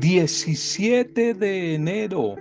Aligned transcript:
17 0.00 1.32
de 1.32 1.74
enero, 1.74 2.36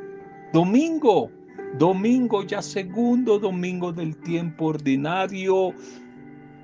domingo, 0.52 1.32
domingo 1.80 2.44
ya 2.44 2.62
segundo 2.62 3.40
domingo 3.40 3.94
del 3.94 4.16
tiempo 4.18 4.66
ordinario, 4.66 5.74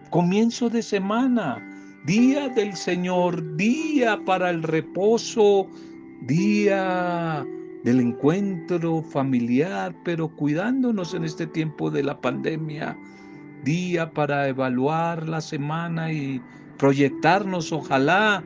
comienzo 0.10 0.70
de 0.70 0.82
semana, 0.82 1.58
día 2.06 2.50
del 2.50 2.76
Señor, 2.76 3.56
día 3.56 4.20
para 4.26 4.50
el 4.50 4.64
reposo, 4.64 5.66
día 6.28 7.46
del 7.86 8.02
encuentro 8.02 9.02
familiar, 9.02 9.96
pero 10.04 10.28
cuidándonos 10.28 11.14
en 11.14 11.24
este 11.24 11.48
tiempo 11.48 11.90
de 11.90 12.04
la 12.04 12.20
pandemia, 12.20 12.98
día 13.64 14.12
para 14.12 14.50
evaluar 14.50 15.30
la 15.30 15.40
semana 15.40 16.12
y 16.12 16.42
proyectarnos 16.78 17.72
ojalá 17.72 18.44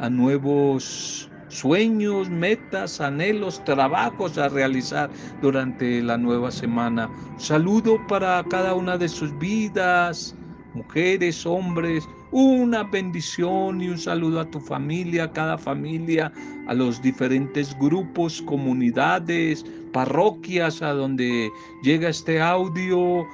a 0.00 0.08
nuevos 0.08 1.28
sueños, 1.52 2.30
metas, 2.30 3.00
anhelos, 3.00 3.62
trabajos 3.64 4.38
a 4.38 4.48
realizar 4.48 5.10
durante 5.40 6.02
la 6.02 6.16
nueva 6.16 6.50
semana. 6.50 7.10
Saludo 7.36 7.98
para 8.08 8.42
cada 8.48 8.74
una 8.74 8.96
de 8.96 9.08
sus 9.08 9.36
vidas, 9.38 10.34
mujeres, 10.74 11.44
hombres, 11.44 12.08
una 12.30 12.82
bendición 12.84 13.82
y 13.82 13.88
un 13.88 13.98
saludo 13.98 14.40
a 14.40 14.50
tu 14.50 14.58
familia, 14.58 15.24
a 15.24 15.32
cada 15.32 15.58
familia, 15.58 16.32
a 16.66 16.74
los 16.74 17.02
diferentes 17.02 17.76
grupos, 17.78 18.40
comunidades, 18.42 19.64
parroquias 19.92 20.80
a 20.80 20.92
donde 20.92 21.50
llega 21.82 22.08
este 22.08 22.40
audio, 22.40 23.26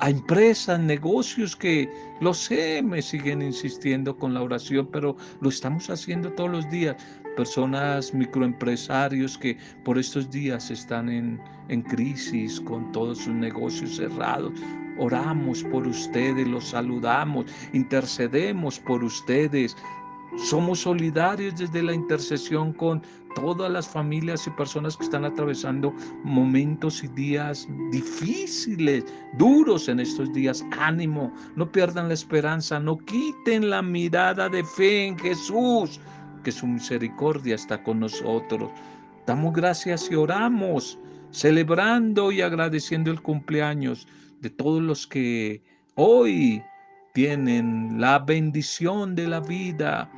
a 0.00 0.10
empresas, 0.10 0.78
negocios 0.80 1.56
que 1.56 1.88
lo 2.20 2.32
sé, 2.32 2.82
me 2.82 3.02
siguen 3.02 3.42
insistiendo 3.42 4.16
con 4.16 4.32
la 4.34 4.42
oración, 4.42 4.88
pero 4.92 5.16
lo 5.40 5.48
estamos 5.48 5.90
haciendo 5.90 6.32
todos 6.32 6.50
los 6.50 6.70
días. 6.70 6.96
Personas, 7.38 8.12
microempresarios 8.12 9.38
que 9.38 9.56
por 9.84 9.96
estos 9.96 10.28
días 10.28 10.72
están 10.72 11.08
en, 11.08 11.40
en 11.68 11.82
crisis 11.82 12.60
con 12.60 12.90
todos 12.90 13.18
sus 13.18 13.32
negocios 13.32 13.94
cerrados. 13.94 14.52
Oramos 14.98 15.62
por 15.62 15.86
ustedes, 15.86 16.48
los 16.48 16.70
saludamos, 16.70 17.46
intercedemos 17.72 18.80
por 18.80 19.04
ustedes. 19.04 19.76
Somos 20.36 20.80
solidarios 20.80 21.56
desde 21.56 21.80
la 21.80 21.94
intercesión 21.94 22.72
con 22.72 23.02
todas 23.36 23.70
las 23.70 23.86
familias 23.86 24.44
y 24.48 24.50
personas 24.50 24.96
que 24.96 25.04
están 25.04 25.24
atravesando 25.24 25.94
momentos 26.24 27.04
y 27.04 27.08
días 27.08 27.68
difíciles, 27.92 29.04
duros 29.34 29.88
en 29.88 30.00
estos 30.00 30.32
días. 30.32 30.64
Ánimo, 30.76 31.32
no 31.54 31.70
pierdan 31.70 32.08
la 32.08 32.14
esperanza, 32.14 32.80
no 32.80 32.98
quiten 32.98 33.70
la 33.70 33.80
mirada 33.80 34.48
de 34.48 34.64
fe 34.64 35.06
en 35.06 35.18
Jesús, 35.18 36.00
su 36.52 36.66
misericordia 36.66 37.54
está 37.54 37.82
con 37.82 38.00
nosotros. 38.00 38.70
Damos 39.26 39.52
gracias 39.52 40.10
y 40.10 40.14
oramos, 40.14 40.98
celebrando 41.30 42.32
y 42.32 42.40
agradeciendo 42.40 43.10
el 43.10 43.20
cumpleaños 43.20 44.06
de 44.40 44.50
todos 44.50 44.82
los 44.82 45.06
que 45.06 45.62
hoy 45.94 46.62
tienen 47.12 48.00
la 48.00 48.18
bendición 48.20 49.14
de 49.14 49.28
la 49.28 49.40
vida. 49.40 50.10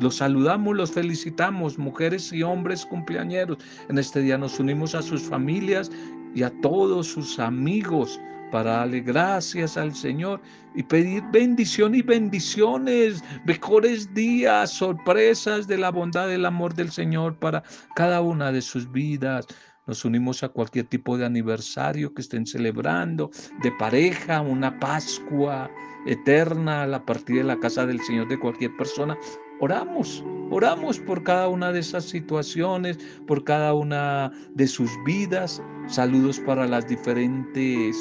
Los 0.00 0.16
saludamos, 0.16 0.74
los 0.76 0.90
felicitamos, 0.92 1.78
mujeres 1.78 2.32
y 2.32 2.42
hombres 2.42 2.86
cumpleañeros. 2.86 3.58
En 3.88 3.98
este 3.98 4.22
día 4.22 4.38
nos 4.38 4.58
unimos 4.58 4.94
a 4.94 5.02
sus 5.02 5.22
familias 5.22 5.90
y 6.34 6.42
a 6.42 6.50
todos 6.62 7.08
sus 7.08 7.38
amigos 7.38 8.18
para 8.50 8.72
darle 8.72 9.00
gracias 9.00 9.76
al 9.76 9.94
Señor 9.94 10.40
y 10.74 10.82
pedir 10.82 11.22
bendición 11.32 11.94
y 11.94 12.02
bendiciones, 12.02 13.22
mejores 13.44 14.12
días, 14.14 14.70
sorpresas 14.70 15.66
de 15.66 15.78
la 15.78 15.90
bondad, 15.90 16.28
del 16.28 16.46
amor 16.46 16.74
del 16.74 16.90
Señor 16.90 17.38
para 17.38 17.62
cada 17.94 18.20
una 18.20 18.52
de 18.52 18.62
sus 18.62 18.90
vidas. 18.90 19.46
Nos 19.86 20.04
unimos 20.04 20.42
a 20.42 20.48
cualquier 20.48 20.86
tipo 20.86 21.16
de 21.18 21.26
aniversario 21.26 22.14
que 22.14 22.22
estén 22.22 22.46
celebrando, 22.46 23.30
de 23.62 23.72
pareja, 23.72 24.40
una 24.40 24.78
Pascua 24.78 25.70
eterna, 26.06 26.86
la 26.86 27.04
partida 27.04 27.38
de 27.38 27.44
la 27.44 27.58
casa 27.58 27.86
del 27.86 28.00
Señor 28.00 28.28
de 28.28 28.38
cualquier 28.38 28.76
persona. 28.76 29.18
Oramos, 29.58 30.24
oramos 30.50 30.98
por 31.00 31.22
cada 31.22 31.48
una 31.48 31.72
de 31.72 31.80
esas 31.80 32.04
situaciones, 32.04 32.98
por 33.26 33.44
cada 33.44 33.74
una 33.74 34.32
de 34.54 34.66
sus 34.66 34.90
vidas. 35.04 35.62
Saludos 35.88 36.38
para 36.40 36.66
las 36.66 36.86
diferentes 36.86 37.96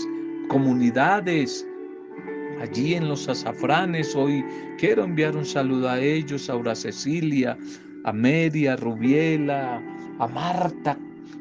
comunidades. 0.50 1.66
Allí 2.62 2.96
en 2.96 3.08
los 3.08 3.30
azafranes, 3.30 4.14
hoy 4.16 4.44
quiero 4.78 5.06
enviar 5.06 5.38
un 5.38 5.46
saludo 5.46 5.88
a 5.88 6.00
ellos, 6.02 6.50
a 6.50 6.54
Aura 6.54 6.76
Cecilia, 6.76 7.58
a 8.04 8.12
Media, 8.12 8.74
a 8.74 8.76
Rubiela, 8.76 9.82
a 10.20 10.28
Marta, 10.28 10.98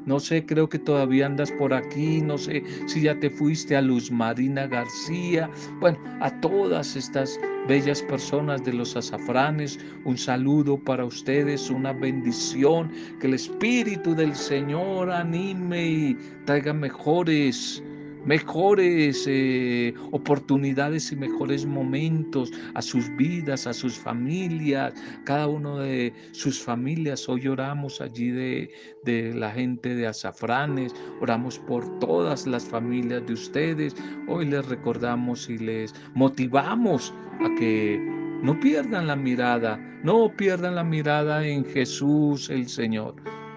no 0.09 0.19
sé, 0.19 0.47
creo 0.47 0.71
que 0.71 0.79
todavía 0.79 1.27
andas 1.27 1.53
por 1.53 1.75
aquí. 1.75 2.23
No 2.23 2.39
sé 2.39 2.63
si 2.87 3.03
ya 3.03 3.21
te 3.21 3.29
fuiste 3.29 3.77
a 3.77 3.83
Luz 3.83 4.11
Marina 4.11 4.67
García. 4.67 5.51
Bueno, 5.81 5.99
a 6.21 6.31
todas 6.41 6.97
estas 6.97 7.39
bellas 7.69 8.01
personas 8.05 8.65
de 8.65 8.73
los 8.73 8.97
azafranes, 8.97 9.79
un 10.07 10.17
saludo 10.17 10.79
para 10.79 11.05
ustedes, 11.05 11.69
una 11.69 11.93
bendición. 11.93 12.91
Que 13.21 13.27
el 13.27 13.35
Espíritu 13.35 14.15
del 14.15 14.35
Señor 14.35 15.11
anime 15.11 15.87
y 15.87 16.17
traiga 16.47 16.73
mejores 16.73 17.83
mejores 18.29 19.25
eh, 19.27 19.95
oportunidades 20.13 21.11
y 21.13 21.17
mejores 21.17 21.65
momentos 21.65 22.53
a 22.75 22.83
sus 22.83 23.09
vidas, 23.17 23.67
a 23.67 23.73
sus 23.73 23.99
familias, 23.99 24.93
cada 25.25 25.47
uno 25.47 25.79
de 25.79 26.13
sus 26.33 26.63
familias. 26.63 27.27
Hoy 27.27 27.49
oramos 27.49 28.03
allí 28.03 28.31
de, 28.31 28.71
de 29.05 29.33
la 29.33 29.51
gente 29.51 29.95
de 29.95 30.07
Azafranes, 30.07 30.95
oramos 31.23 31.59
por 31.61 31.99
todas 32.01 32.47
las 32.47 32.67
familias 32.67 33.27
de 33.27 33.33
ustedes. 33.33 33.97
Hoy 34.29 34.45
les 34.45 34.69
recordamos 34.69 35.49
y 35.49 35.57
les 35.57 35.95
motivamos 36.15 37.15
a 37.41 37.59
que 37.59 37.99
no 38.43 38.61
pierdan 38.61 39.07
la 39.07 39.17
mirada, 39.17 39.79
no 40.05 40.31
pierdan 40.37 40.75
la 40.75 40.85
mirada 40.85 41.47
en 41.47 41.65
Jesús 41.65 42.51
el 42.51 42.69
Señor. 42.69 43.15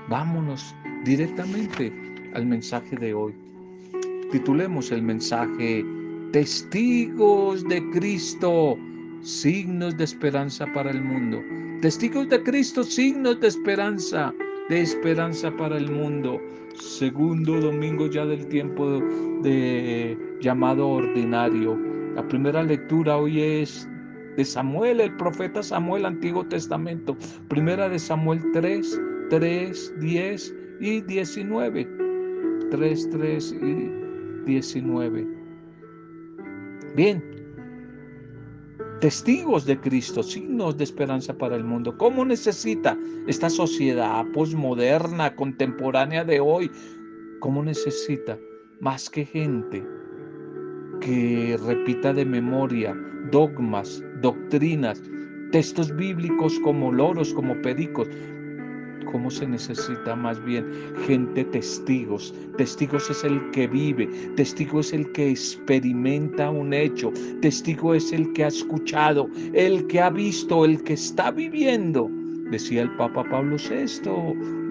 Vámonos 0.08 0.74
directamente 1.04 1.92
al 2.34 2.46
mensaje 2.46 2.96
de 2.96 3.14
hoy. 3.14 3.51
Titulemos 4.32 4.94
el 4.94 5.02
mensaje 5.02 5.86
Testigos 6.32 7.68
de 7.68 7.84
Cristo, 7.90 8.78
signos 9.22 9.98
de 9.98 10.06
esperanza 10.06 10.66
para 10.74 10.90
el 10.90 11.02
mundo. 11.04 11.42
Testigos 11.82 12.30
de 12.30 12.42
Cristo, 12.42 12.82
signos 12.86 13.42
de 13.42 13.50
esperanza, 13.50 14.34
de 14.70 14.82
esperanza 14.82 15.52
para 15.58 15.78
el 15.78 15.92
mundo. 15.92 16.40
Segundo 16.76 17.60
domingo 17.60 18.08
ya 18.08 18.26
del 18.26 18.48
tiempo 18.48 19.02
de 19.44 20.18
llamado 20.40 20.88
ordinario. 20.88 21.78
La 22.16 22.26
primera 22.26 22.64
lectura 22.64 23.18
hoy 23.18 23.42
es 23.42 23.86
de 24.38 24.46
Samuel, 24.46 25.02
el 25.02 25.14
profeta 25.18 25.62
Samuel, 25.62 26.06
Antiguo 26.06 26.46
Testamento. 26.46 27.18
Primera 27.50 27.90
de 27.90 28.00
Samuel 28.00 28.42
3, 28.54 29.02
3, 29.30 29.94
10 30.00 30.56
y 30.80 31.02
19. 31.02 31.86
3, 32.72 33.10
3 33.10 33.56
y 33.62 34.01
19. 34.46 35.28
Bien, 36.96 37.24
testigos 39.00 39.66
de 39.66 39.80
Cristo, 39.80 40.22
signos 40.22 40.78
de 40.78 40.84
esperanza 40.84 41.34
para 41.34 41.56
el 41.56 41.64
mundo. 41.64 41.98
¿Cómo 41.98 42.24
necesita 42.24 42.98
esta 43.28 43.50
sociedad 43.50 44.26
posmoderna, 44.34 45.36
contemporánea 45.36 46.24
de 46.24 46.40
hoy? 46.40 46.72
¿Cómo 47.40 47.64
necesita 47.64 48.38
más 48.80 49.10
que 49.10 49.26
gente 49.26 49.84
que 51.02 51.60
repita 51.66 52.14
de 52.14 52.26
memoria 52.26 52.96
dogmas, 53.32 54.04
doctrinas, 54.22 55.02
textos 55.52 55.96
bíblicos 55.96 56.60
como 56.60 56.92
loros, 56.92 57.34
como 57.34 57.60
pericos? 57.62 58.08
Cómo 59.12 59.30
se 59.30 59.48
necesita 59.48 60.16
más 60.16 60.44
bien 60.44 60.66
gente 61.06 61.44
testigos. 61.46 62.34
Testigos 62.58 63.10
es 63.10 63.24
el 63.24 63.52
que 63.52 63.68
vive, 63.68 64.08
testigo 64.36 64.80
es 64.80 64.94
el 64.94 65.12
que 65.12 65.32
experimenta 65.32 66.50
un 66.50 66.74
hecho, 66.74 67.12
testigo 67.42 67.94
es 67.94 68.12
el 68.12 68.32
que 68.34 68.46
ha 68.46 68.48
escuchado, 68.48 69.30
el 69.54 69.86
que 69.88 70.00
ha 70.00 70.10
visto, 70.10 70.66
el 70.66 70.82
que 70.84 70.94
está 70.94 71.32
viviendo. 71.32 72.10
Decía 72.52 72.82
el 72.82 72.96
Papa 72.98 73.24
Pablo 73.30 73.56
VI, 73.58 74.10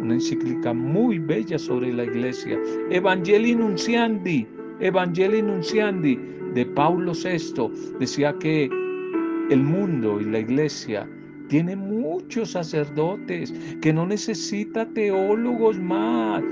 una 0.03 0.15
encíclica 0.15 0.75
muy 0.75 1.19
bella 1.19 1.59
sobre 1.59 1.93
la 1.93 2.05
iglesia. 2.05 2.59
Evangelii 2.91 3.55
Nunciandi, 3.55 4.47
Evangelii 4.81 5.43
Nunciandi 5.43 6.19
de 6.55 6.67
Pablo 6.67 7.13
VI 7.13 7.71
decía 7.99 8.35
que 8.41 8.65
el 9.51 9.63
mundo 9.63 10.21
y 10.21 10.25
la 10.25 10.41
iglesia 10.41 11.09
tiene 11.51 11.75
muchos 11.75 12.53
sacerdotes, 12.53 13.53
que 13.83 13.93
no 13.93 14.07
necesita 14.07 14.87
teólogos 14.87 15.77
más, 15.81 16.45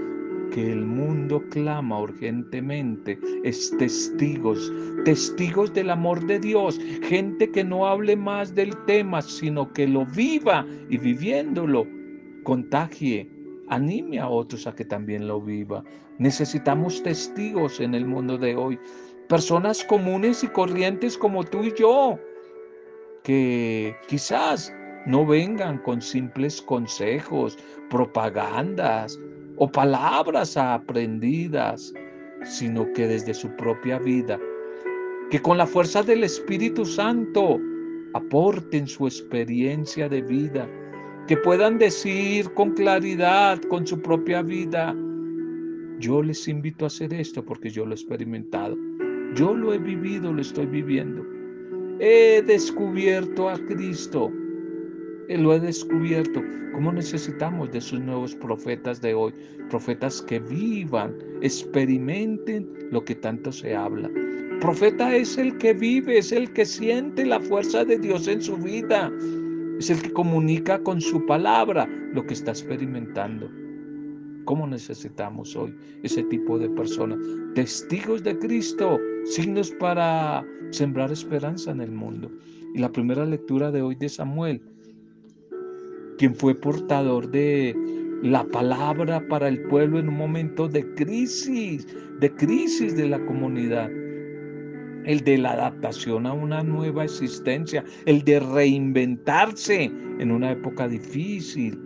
que 0.52 0.72
el 0.72 0.84
mundo 0.84 1.40
clama 1.50 2.00
urgentemente, 2.00 3.16
es 3.44 3.72
testigos, 3.78 4.72
testigos 5.04 5.72
del 5.72 5.90
amor 5.90 6.26
de 6.26 6.40
Dios, 6.40 6.80
gente 7.04 7.48
que 7.48 7.62
no 7.62 7.86
hable 7.86 8.16
más 8.16 8.56
del 8.56 8.76
tema, 8.86 9.22
sino 9.22 9.72
que 9.72 9.86
lo 9.86 10.04
viva 10.04 10.66
y 10.90 10.98
viviéndolo, 10.98 11.86
contagie, 12.42 13.30
anime 13.68 14.18
a 14.18 14.28
otros 14.28 14.66
a 14.66 14.74
que 14.74 14.84
también 14.84 15.28
lo 15.28 15.40
viva. 15.40 15.84
Necesitamos 16.18 17.04
testigos 17.04 17.78
en 17.78 17.94
el 17.94 18.04
mundo 18.04 18.36
de 18.36 18.56
hoy, 18.56 18.76
personas 19.28 19.84
comunes 19.84 20.42
y 20.42 20.48
corrientes 20.48 21.16
como 21.16 21.44
tú 21.44 21.62
y 21.62 21.72
yo, 21.78 22.18
que 23.22 23.94
quizás 24.08 24.72
no 25.08 25.24
vengan 25.24 25.78
con 25.78 26.02
simples 26.02 26.60
consejos, 26.60 27.58
propagandas 27.88 29.18
o 29.56 29.70
palabras 29.70 30.56
aprendidas, 30.56 31.94
sino 32.44 32.92
que 32.92 33.08
desde 33.08 33.32
su 33.32 33.48
propia 33.56 33.98
vida, 33.98 34.38
que 35.30 35.40
con 35.40 35.56
la 35.56 35.66
fuerza 35.66 36.02
del 36.02 36.24
Espíritu 36.24 36.84
Santo 36.84 37.58
aporten 38.12 38.86
su 38.86 39.06
experiencia 39.06 40.10
de 40.10 40.20
vida, 40.20 40.68
que 41.26 41.38
puedan 41.38 41.78
decir 41.78 42.52
con 42.52 42.72
claridad, 42.72 43.60
con 43.62 43.86
su 43.86 44.00
propia 44.00 44.42
vida, 44.42 44.94
yo 46.00 46.22
les 46.22 46.46
invito 46.48 46.84
a 46.84 46.88
hacer 46.88 47.14
esto 47.14 47.42
porque 47.42 47.70
yo 47.70 47.86
lo 47.86 47.92
he 47.92 47.94
experimentado, 47.94 48.76
yo 49.34 49.54
lo 49.54 49.72
he 49.72 49.78
vivido, 49.78 50.32
lo 50.32 50.42
estoy 50.42 50.66
viviendo. 50.66 51.24
He 51.98 52.42
descubierto 52.42 53.48
a 53.48 53.58
Cristo, 53.66 54.30
lo 55.36 55.54
he 55.54 55.60
descubierto. 55.60 56.42
¿Cómo 56.72 56.92
necesitamos 56.92 57.70
de 57.72 57.78
esos 57.78 58.00
nuevos 58.00 58.34
profetas 58.36 59.00
de 59.02 59.12
hoy? 59.12 59.34
Profetas 59.68 60.22
que 60.22 60.38
vivan, 60.38 61.14
experimenten 61.42 62.66
lo 62.90 63.04
que 63.04 63.14
tanto 63.14 63.52
se 63.52 63.74
habla. 63.74 64.10
Profeta 64.60 65.14
es 65.14 65.36
el 65.36 65.56
que 65.58 65.74
vive, 65.74 66.18
es 66.18 66.32
el 66.32 66.52
que 66.52 66.64
siente 66.64 67.26
la 67.26 67.40
fuerza 67.40 67.84
de 67.84 67.98
Dios 67.98 68.26
en 68.26 68.40
su 68.40 68.56
vida. 68.56 69.12
Es 69.78 69.90
el 69.90 70.02
que 70.02 70.12
comunica 70.12 70.82
con 70.82 71.00
su 71.00 71.24
palabra 71.26 71.88
lo 72.14 72.24
que 72.24 72.34
está 72.34 72.52
experimentando. 72.52 73.50
¿Cómo 74.46 74.66
necesitamos 74.66 75.54
hoy 75.54 75.74
ese 76.02 76.22
tipo 76.24 76.58
de 76.58 76.70
personas? 76.70 77.18
Testigos 77.54 78.24
de 78.24 78.38
Cristo, 78.38 78.98
signos 79.24 79.70
para 79.72 80.42
sembrar 80.70 81.12
esperanza 81.12 81.70
en 81.70 81.82
el 81.82 81.92
mundo. 81.92 82.30
Y 82.74 82.78
la 82.78 82.90
primera 82.90 83.26
lectura 83.26 83.70
de 83.70 83.82
hoy 83.82 83.94
de 83.94 84.08
Samuel, 84.08 84.62
quien 86.18 86.34
fue 86.34 86.54
portador 86.54 87.30
de 87.30 87.74
la 88.22 88.44
palabra 88.44 89.26
para 89.28 89.48
el 89.48 89.62
pueblo 89.62 89.98
en 89.98 90.08
un 90.08 90.16
momento 90.16 90.68
de 90.68 90.84
crisis, 90.94 91.86
de 92.20 92.34
crisis 92.34 92.96
de 92.96 93.08
la 93.08 93.24
comunidad 93.24 93.88
el 95.08 95.20
de 95.24 95.38
la 95.38 95.52
adaptación 95.52 96.26
a 96.26 96.34
una 96.34 96.62
nueva 96.62 97.04
existencia, 97.04 97.82
el 98.04 98.22
de 98.24 98.40
reinventarse 98.40 99.90
en 100.18 100.30
una 100.30 100.52
época 100.52 100.86
difícil, 100.86 101.80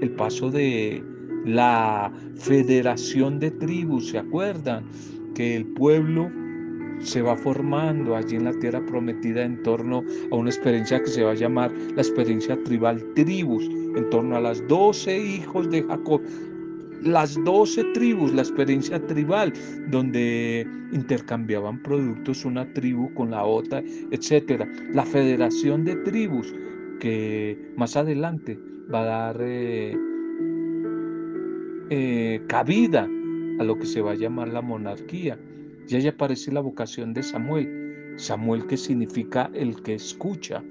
el 0.00 0.10
paso 0.10 0.50
de 0.50 1.04
la 1.44 2.12
federación 2.34 3.38
de 3.38 3.52
tribus, 3.52 4.08
¿se 4.08 4.18
acuerdan? 4.18 4.86
Que 5.36 5.54
el 5.54 5.66
pueblo 5.66 6.32
se 7.00 7.22
va 7.22 7.36
formando 7.36 8.16
allí 8.16 8.36
en 8.36 8.44
la 8.44 8.52
tierra 8.52 8.84
prometida 8.84 9.42
en 9.42 9.62
torno 9.62 10.02
a 10.30 10.36
una 10.36 10.50
experiencia 10.50 11.00
que 11.00 11.08
se 11.08 11.22
va 11.22 11.32
a 11.32 11.34
llamar 11.34 11.72
la 11.72 12.02
experiencia 12.02 12.56
tribal 12.64 13.02
tribus, 13.14 13.64
en 13.96 14.08
torno 14.10 14.36
a 14.36 14.40
las 14.40 14.66
doce 14.68 15.18
hijos 15.18 15.70
de 15.70 15.82
Jacob 15.82 16.20
las 17.04 17.42
doce 17.44 17.84
tribus, 17.92 18.32
la 18.32 18.42
experiencia 18.42 18.98
tribal, 19.06 19.52
donde 19.90 20.66
intercambiaban 20.92 21.82
productos 21.82 22.44
una 22.44 22.72
tribu 22.72 23.12
con 23.14 23.30
la 23.30 23.44
otra, 23.44 23.82
etcétera. 24.10 24.66
La 24.92 25.04
federación 25.04 25.84
de 25.84 25.96
tribus, 25.96 26.54
que 27.00 27.72
más 27.76 27.96
adelante 27.96 28.58
va 28.92 29.02
a 29.02 29.04
dar 29.04 29.36
eh, 29.40 29.96
eh, 31.90 32.42
cabida 32.46 33.08
a 33.58 33.64
lo 33.64 33.78
que 33.78 33.86
se 33.86 34.00
va 34.00 34.12
a 34.12 34.16
llamar 34.16 34.48
la 34.48 34.62
monarquía. 34.62 35.38
Ya 35.86 35.98
ya 35.98 36.10
aparece 36.10 36.52
la 36.52 36.60
vocación 36.60 37.12
de 37.14 37.22
Samuel. 37.22 38.14
Samuel 38.16 38.66
que 38.66 38.76
significa 38.76 39.50
el 39.54 39.82
que 39.82 39.94
escucha, 39.94 40.62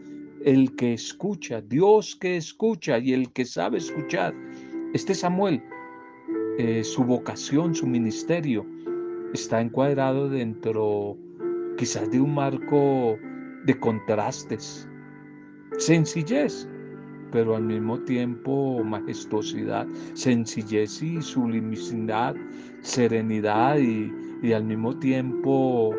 el 0.44 0.76
que 0.76 0.94
escucha, 0.94 1.62
Dios 1.62 2.16
que 2.16 2.38
escucha 2.38 2.98
y 3.00 3.14
el 3.14 3.32
que 3.32 3.46
sabe 3.46 3.78
escuchar. 3.78 4.34
Este 4.94 5.14
Samuel 5.14 5.62
eh, 6.60 6.84
su 6.84 7.04
vocación, 7.04 7.74
su 7.74 7.88
ministerio, 7.88 8.64
está 9.34 9.60
encuadrado 9.60 10.30
dentro 10.30 11.18
quizás 11.80 12.12
de 12.12 12.22
un 12.22 12.36
marco 12.36 13.18
de 13.66 13.80
contrastes, 13.80 14.88
sencillez, 15.80 16.68
pero 17.32 17.56
al 17.56 17.64
mismo 17.64 18.00
tiempo 18.02 18.84
majestuosidad, 18.84 19.88
sencillez 20.14 21.02
y 21.02 21.20
sublimidad, 21.24 22.36
serenidad 22.82 23.80
y, 23.80 24.12
y 24.44 24.52
al 24.52 24.66
mismo 24.66 24.94
tiempo 25.00 25.96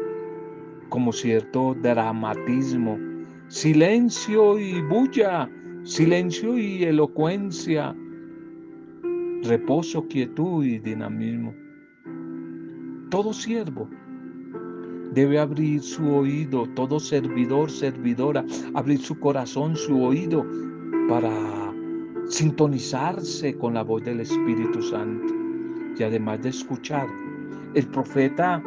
como 0.90 1.12
cierto 1.12 1.74
dramatismo, 1.82 2.98
silencio 3.48 4.58
y 4.58 4.82
bulla, 4.82 5.50
silencio 5.82 6.56
y 6.56 6.84
elocuencia, 6.84 7.96
reposo, 9.42 10.06
quietud 10.06 10.64
y 10.64 10.78
dinamismo. 10.78 11.54
Todo 13.10 13.32
siervo 13.32 13.88
debe 15.14 15.38
abrir 15.38 15.80
su 15.82 16.06
oído, 16.14 16.66
todo 16.74 17.00
servidor, 17.00 17.70
servidora, 17.70 18.44
abrir 18.74 18.98
su 18.98 19.18
corazón, 19.18 19.74
su 19.74 20.02
oído 20.02 20.46
para 21.08 21.32
sintonizarse 22.28 23.56
con 23.56 23.74
la 23.74 23.82
voz 23.82 24.04
del 24.04 24.20
Espíritu 24.20 24.82
Santo. 24.82 25.32
Y 25.98 26.02
además 26.02 26.42
de 26.42 26.50
escuchar, 26.50 27.06
el 27.74 27.86
profeta 27.88 28.62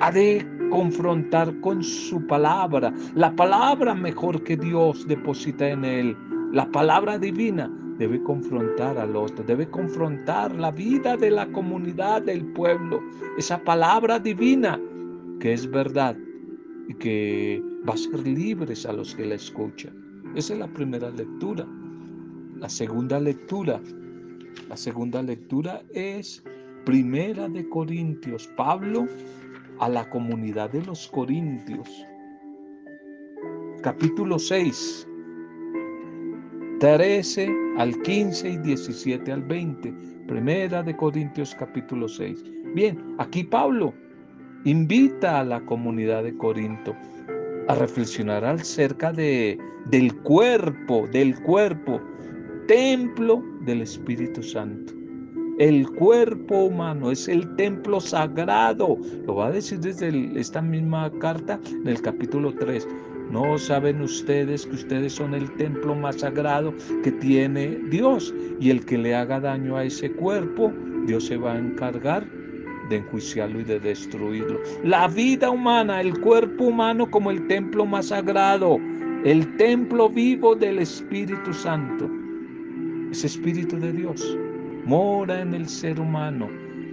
ha 0.00 0.12
de 0.12 0.46
confrontar 0.70 1.58
con 1.60 1.82
su 1.82 2.26
palabra, 2.26 2.92
la 3.14 3.34
palabra 3.34 3.94
mejor 3.94 4.42
que 4.42 4.56
Dios 4.56 5.06
deposita 5.06 5.68
en 5.68 5.84
él, 5.84 6.16
la 6.52 6.70
palabra 6.70 7.18
divina 7.18 7.70
debe 7.98 8.22
confrontar 8.22 8.98
al 8.98 9.16
otro, 9.16 9.44
debe 9.44 9.68
confrontar 9.70 10.54
la 10.54 10.70
vida 10.70 11.16
de 11.16 11.30
la 11.30 11.46
comunidad, 11.52 12.22
del 12.22 12.44
pueblo, 12.52 13.00
esa 13.38 13.58
palabra 13.62 14.18
divina 14.18 14.80
que 15.40 15.52
es 15.52 15.70
verdad 15.70 16.16
y 16.88 16.94
que 16.94 17.62
va 17.88 17.94
a 17.94 17.96
ser 17.96 18.26
libres 18.26 18.84
a 18.86 18.92
los 18.92 19.14
que 19.14 19.26
la 19.26 19.36
escuchan. 19.36 19.94
Esa 20.34 20.52
es 20.52 20.58
la 20.58 20.68
primera 20.68 21.10
lectura. 21.10 21.66
La 22.58 22.68
segunda 22.68 23.18
lectura, 23.20 23.80
la 24.68 24.76
segunda 24.76 25.22
lectura 25.22 25.82
es 25.90 26.42
Primera 26.86 27.48
de 27.48 27.68
Corintios, 27.68 28.46
Pablo 28.56 29.08
a 29.80 29.88
la 29.88 30.08
comunidad 30.08 30.70
de 30.70 30.84
los 30.84 31.08
Corintios. 31.08 32.06
Capítulo 33.82 34.38
6, 34.38 35.08
13 36.78 37.52
al 37.78 38.00
15 38.02 38.50
y 38.50 38.58
17 38.58 39.32
al 39.32 39.42
20. 39.42 39.92
Primera 40.28 40.80
de 40.84 40.96
Corintios 40.96 41.56
capítulo 41.56 42.06
6. 42.06 42.44
Bien, 42.76 43.16
aquí 43.18 43.42
Pablo 43.42 43.92
invita 44.64 45.40
a 45.40 45.44
la 45.44 45.60
comunidad 45.62 46.22
de 46.22 46.36
Corinto 46.36 46.94
a 47.66 47.74
reflexionar 47.74 48.44
acerca 48.44 49.12
de, 49.12 49.58
del 49.86 50.14
cuerpo, 50.18 51.08
del 51.10 51.36
cuerpo, 51.42 52.00
templo 52.68 53.42
del 53.62 53.82
Espíritu 53.82 54.40
Santo. 54.40 55.05
El 55.58 55.88
cuerpo 55.88 56.64
humano 56.64 57.10
es 57.10 57.28
el 57.28 57.56
templo 57.56 57.98
sagrado. 57.98 58.98
Lo 59.26 59.36
va 59.36 59.46
a 59.46 59.52
decir 59.52 59.80
desde 59.80 60.38
esta 60.38 60.60
misma 60.60 61.10
carta 61.18 61.58
en 61.70 61.88
el 61.88 62.02
capítulo 62.02 62.52
3. 62.54 62.86
¿No 63.30 63.56
saben 63.56 64.02
ustedes 64.02 64.66
que 64.66 64.74
ustedes 64.74 65.14
son 65.14 65.32
el 65.32 65.50
templo 65.56 65.94
más 65.94 66.16
sagrado 66.16 66.74
que 67.02 67.10
tiene 67.10 67.68
Dios? 67.88 68.34
Y 68.60 68.68
el 68.68 68.84
que 68.84 68.98
le 68.98 69.14
haga 69.14 69.40
daño 69.40 69.78
a 69.78 69.84
ese 69.84 70.12
cuerpo, 70.12 70.70
Dios 71.06 71.24
se 71.24 71.38
va 71.38 71.54
a 71.54 71.58
encargar 71.58 72.26
de 72.90 72.96
enjuiciarlo 72.96 73.58
y 73.60 73.64
de 73.64 73.80
destruirlo. 73.80 74.60
La 74.84 75.08
vida 75.08 75.48
humana, 75.48 76.02
el 76.02 76.20
cuerpo 76.20 76.64
humano 76.64 77.10
como 77.10 77.30
el 77.30 77.46
templo 77.46 77.86
más 77.86 78.08
sagrado, 78.08 78.76
el 79.24 79.56
templo 79.56 80.10
vivo 80.10 80.54
del 80.54 80.80
Espíritu 80.80 81.54
Santo. 81.54 82.10
Ese 83.10 83.28
Espíritu 83.28 83.78
de 83.78 83.92
Dios 83.92 84.36
mora 84.86 85.40
en 85.40 85.52
el 85.52 85.68
ser 85.68 86.00
humano. 86.00 86.48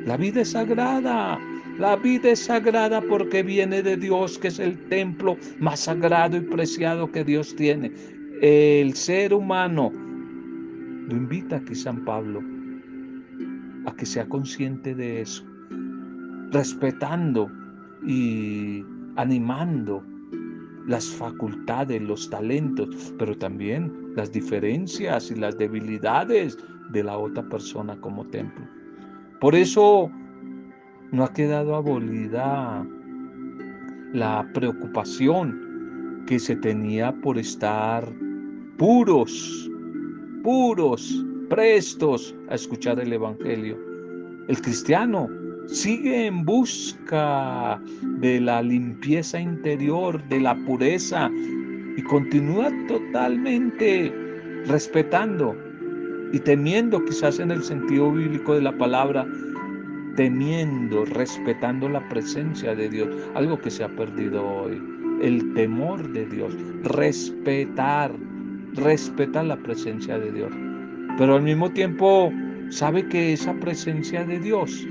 La 0.05 0.17
vida 0.17 0.41
es 0.41 0.51
sagrada. 0.51 1.39
La 1.79 1.95
vida 1.95 2.31
es 2.31 2.39
sagrada 2.39 3.01
porque 3.01 3.41
viene 3.41 3.81
de 3.81 3.95
Dios, 3.97 4.37
que 4.37 4.49
es 4.49 4.59
el 4.59 4.77
templo 4.89 5.37
más 5.59 5.81
sagrado 5.81 6.37
y 6.37 6.41
preciado 6.41 7.11
que 7.11 7.23
Dios 7.23 7.55
tiene. 7.55 7.91
El 8.41 8.93
ser 8.93 9.33
humano 9.33 9.91
lo 9.93 11.15
invita 11.15 11.57
aquí 11.57 11.75
San 11.75 12.03
Pablo 12.03 12.41
a 13.85 13.95
que 13.95 14.05
sea 14.05 14.27
consciente 14.27 14.93
de 14.93 15.21
eso, 15.21 15.43
respetando 16.51 17.49
y 18.05 18.83
animando 19.15 20.03
las 20.87 21.07
facultades, 21.07 22.01
los 22.01 22.29
talentos, 22.29 23.13
pero 23.17 23.37
también 23.37 23.91
las 24.15 24.31
diferencias 24.31 25.31
y 25.31 25.35
las 25.35 25.57
debilidades 25.57 26.57
de 26.91 27.03
la 27.03 27.17
otra 27.17 27.43
persona 27.43 27.99
como 28.01 28.25
templo. 28.27 28.65
Por 29.39 29.55
eso 29.55 30.09
no 31.11 31.23
ha 31.23 31.33
quedado 31.33 31.75
abolida 31.75 32.85
la 34.13 34.47
preocupación 34.53 36.23
que 36.27 36.39
se 36.39 36.55
tenía 36.55 37.11
por 37.11 37.37
estar 37.37 38.07
puros, 38.77 39.69
puros, 40.43 41.25
prestos 41.49 42.35
a 42.49 42.55
escuchar 42.55 42.99
el 42.99 43.13
Evangelio. 43.13 43.77
El 44.47 44.61
cristiano 44.61 45.29
sigue 45.67 46.27
en 46.27 46.45
busca 46.45 47.81
de 48.19 48.39
la 48.41 48.61
limpieza 48.61 49.39
interior, 49.39 50.23
de 50.29 50.39
la 50.39 50.55
pureza 50.65 51.29
y 51.95 52.01
continúa 52.03 52.69
totalmente 52.87 54.11
respetando 54.65 55.55
y 56.33 56.39
temiendo 56.39 57.05
quizás 57.05 57.39
en 57.39 57.51
el 57.51 57.63
sentido 57.63 58.11
bíblico 58.11 58.55
de 58.55 58.61
la 58.61 58.75
palabra, 58.75 59.25
temiendo, 60.15 61.05
respetando 61.05 61.87
la 61.87 62.07
presencia 62.09 62.75
de 62.75 62.89
Dios, 62.89 63.07
algo 63.35 63.61
que 63.61 63.69
se 63.69 63.83
ha 63.83 63.89
perdido 63.89 64.43
hoy, 64.43 64.81
el 65.21 65.53
temor 65.53 66.11
de 66.11 66.25
Dios, 66.25 66.55
respetar, 66.83 68.11
respetar 68.73 69.45
la 69.45 69.57
presencia 69.57 70.17
de 70.17 70.31
Dios, 70.31 70.51
pero 71.19 71.35
al 71.35 71.43
mismo 71.43 71.69
tiempo 71.69 72.33
sabe 72.69 73.07
que 73.07 73.33
esa 73.33 73.53
presencia 73.59 74.25
de 74.25 74.39
Dios 74.39 74.87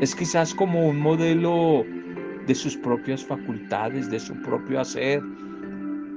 es 0.00 0.14
quizás 0.14 0.54
como 0.54 0.88
un 0.88 0.98
modelo 0.98 1.84
de 2.46 2.54
sus 2.54 2.74
propias 2.78 3.22
facultades, 3.22 4.10
de 4.10 4.18
su 4.18 4.34
propio 4.40 4.80
hacer, 4.80 5.22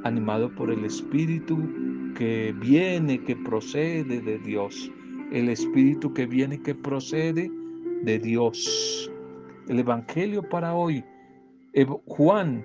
animado 0.06 0.50
por 0.56 0.72
el 0.72 0.86
Espíritu 0.86 1.91
que 2.14 2.54
viene, 2.60 3.24
que 3.24 3.36
procede 3.36 4.22
de 4.22 4.40
Dios. 4.40 4.92
El 5.32 5.50
Espíritu 5.50 6.14
que 6.14 6.26
viene, 6.26 6.62
que 6.62 6.76
procede 6.76 7.50
de 8.04 8.20
Dios. 8.20 9.12
El 9.68 9.80
Evangelio 9.80 10.48
para 10.48 10.74
hoy, 10.76 11.04
Juan 12.06 12.64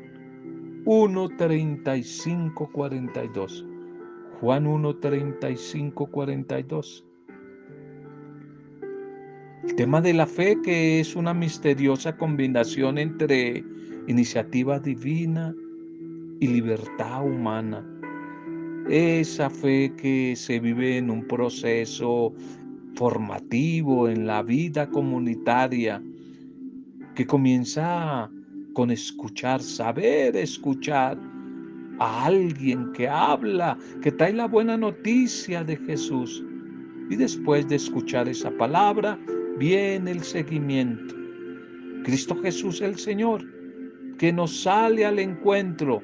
1, 0.84 1.28
35, 1.36 2.70
42. 2.72 3.66
Juan 4.40 4.66
1, 4.66 4.96
35, 4.96 6.06
42. 6.06 7.04
El 9.64 9.74
tema 9.74 10.00
de 10.00 10.14
la 10.14 10.26
fe 10.26 10.60
que 10.62 11.00
es 11.00 11.16
una 11.16 11.34
misteriosa 11.34 12.16
combinación 12.16 12.98
entre 12.98 13.64
iniciativa 14.06 14.78
divina 14.78 15.54
y 16.40 16.46
libertad 16.46 17.26
humana. 17.26 17.84
Esa 18.88 19.50
fe 19.50 19.92
que 19.96 20.34
se 20.36 20.60
vive 20.60 20.98
en 20.98 21.10
un 21.10 21.26
proceso 21.26 22.32
formativo 22.94 24.08
en 24.08 24.26
la 24.26 24.42
vida 24.42 24.88
comunitaria, 24.88 26.00
que 27.16 27.26
comienza 27.26 28.30
con 28.74 28.90
escuchar, 28.90 29.60
saber 29.60 30.36
escuchar 30.36 31.18
a 31.98 32.26
alguien 32.26 32.92
que 32.92 33.08
habla, 33.08 33.76
que 34.02 34.12
trae 34.12 34.32
la 34.32 34.46
buena 34.46 34.76
noticia 34.76 35.64
de 35.64 35.76
Jesús. 35.76 36.44
Y 37.10 37.16
después 37.16 37.66
de 37.68 37.76
escuchar 37.76 38.28
esa 38.28 38.50
palabra, 38.52 39.18
viene 39.58 40.12
el 40.12 40.22
seguimiento. 40.22 41.14
Cristo 42.04 42.36
Jesús 42.40 42.80
el 42.80 42.96
Señor, 42.96 43.44
que 44.18 44.32
nos 44.32 44.62
sale 44.62 45.04
al 45.04 45.18
encuentro, 45.18 46.02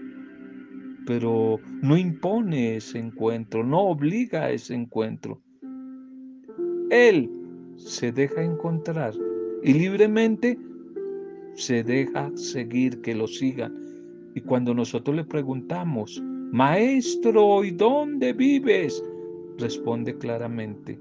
pero 1.06 1.58
no 1.82 1.96
impone 1.96 2.76
ese 2.76 2.98
encuentro, 2.98 3.64
no 3.64 3.80
obliga 3.80 4.44
a 4.44 4.50
ese 4.50 4.74
encuentro. 4.74 5.40
Él 6.90 7.30
se 7.76 8.12
deja 8.12 8.42
encontrar 8.42 9.14
y 9.62 9.72
libremente 9.72 10.58
se 11.54 11.82
deja 11.82 12.30
seguir, 12.34 13.00
que 13.02 13.14
lo 13.14 13.26
sigan. 13.26 13.74
Y 14.34 14.40
cuando 14.40 14.74
nosotros 14.74 15.16
le 15.16 15.24
preguntamos, 15.24 16.22
Maestro, 16.52 17.64
¿y 17.64 17.70
dónde 17.70 18.32
vives? 18.32 19.02
Responde 19.58 20.16
claramente, 20.16 20.98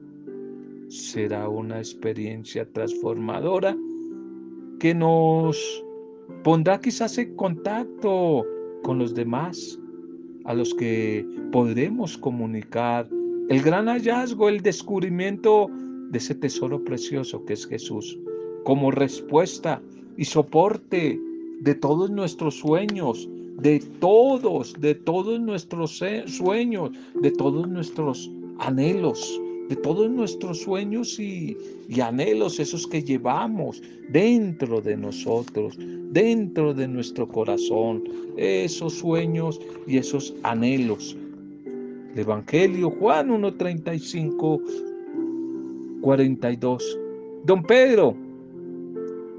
será 0.90 1.48
una 1.48 1.78
experiencia 1.78 2.66
transformadora 2.74 3.76
que 4.80 4.94
nos 4.94 5.84
pondrá 6.44 6.80
quizás 6.80 7.18
en 7.18 7.36
contacto 7.36 8.46
con 8.84 9.00
los 9.00 9.14
demás, 9.14 9.80
a 10.46 10.54
los 10.54 10.74
que 10.74 11.26
podremos 11.52 12.18
comunicar 12.18 13.08
el 13.50 13.62
gran 13.62 13.88
hallazgo, 13.88 14.50
el 14.50 14.62
descubrimiento 14.62 15.70
de 16.10 16.18
ese 16.18 16.36
tesoro 16.36 16.84
precioso 16.84 17.44
que 17.46 17.54
es 17.54 17.66
Jesús, 17.68 18.18
como 18.64 18.92
respuesta 18.92 19.82
y 20.18 20.26
soporte 20.26 21.20
de 21.62 21.76
todos 21.76 22.10
nuestros 22.10 22.56
sueños, 22.56 23.30
de 23.58 23.80
todos, 24.00 24.74
de 24.80 24.96
todos 24.96 25.40
nuestros 25.40 26.02
sueños, 26.26 26.92
de 27.22 27.32
todos 27.32 27.68
nuestros 27.68 28.32
anhelos 28.60 29.40
todos 29.76 30.10
nuestros 30.10 30.60
sueños 30.62 31.20
y, 31.20 31.58
anhelos, 32.02 32.60
esos 32.60 32.88
que 32.88 33.04
llevamos 33.04 33.82
dentro 34.10 34.82
de 34.82 34.98
nosotros, 34.98 35.78
dentro 36.12 36.74
de 36.74 36.88
nuestro 36.88 37.28
corazón, 37.28 38.04
esos 38.38 38.94
sueños 38.94 39.60
y 39.88 39.98
esos 39.98 40.34
anhelos. 40.44 41.16
El 42.14 42.20
Evangelio 42.20 42.90
Juan 42.92 43.30
1.35, 43.30 44.62
42. 46.02 47.00
Don 47.46 47.64
Pedro, 47.64 48.16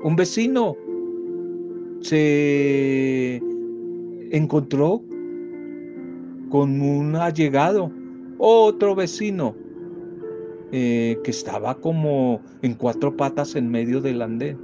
un 0.03 0.17
vecino, 0.17 0.77
se 2.01 3.41
encontró 4.31 5.03
con 6.49 6.81
un 6.81 7.17
allegado, 7.17 7.91
otro 8.39 8.95
vecino, 8.95 9.55
eh, 10.75 11.19
que 11.23 11.31
estaba 11.31 11.75
como 11.75 12.41
en 12.63 12.73
cuatro 12.75 13.15
patas 13.15 13.57
en 13.57 13.71
medio 13.71 14.01
del 14.01 14.23
andén, 14.23 14.59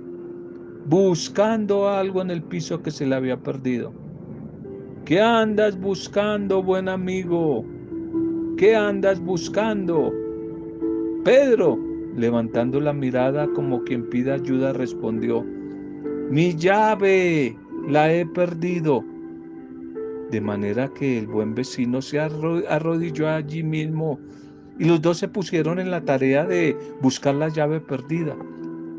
buscando 0.87 1.87
algo 1.87 2.23
en 2.23 2.31
el 2.31 2.43
piso 2.43 2.83
que 2.83 2.91
se 2.91 3.07
le 3.07 3.15
había 3.15 3.37
perdido. 3.37 3.93
¿Qué 5.05 5.21
andas 5.21 5.79
buscando, 5.79 6.63
buen 6.63 6.89
amigo? 6.89 7.63
¿Qué 8.57 8.75
andas 8.75 9.21
buscando? 9.21 10.11
Pedro, 11.25 11.79
levantando 12.17 12.81
la 12.81 12.95
mirada 12.95 13.47
como 13.55 13.85
quien 13.85 14.09
pide 14.09 14.33
ayuda, 14.33 14.73
respondió, 14.73 15.45
mi 16.31 16.55
llave 16.57 17.55
la 17.87 18.11
he 18.11 18.25
perdido. 18.25 19.05
De 20.31 20.41
manera 20.41 20.89
que 20.89 21.19
el 21.19 21.27
buen 21.27 21.55
vecino 21.55 22.01
se 22.01 22.19
arrodilló 22.19 23.29
allí 23.29 23.63
mismo 23.63 24.19
y 24.79 24.85
los 24.85 25.03
dos 25.03 25.19
se 25.19 25.29
pusieron 25.29 25.79
en 25.79 25.91
la 25.91 26.01
tarea 26.01 26.45
de 26.45 26.77
buscar 27.01 27.35
la 27.35 27.49
llave 27.49 27.81
perdida. 27.81 28.37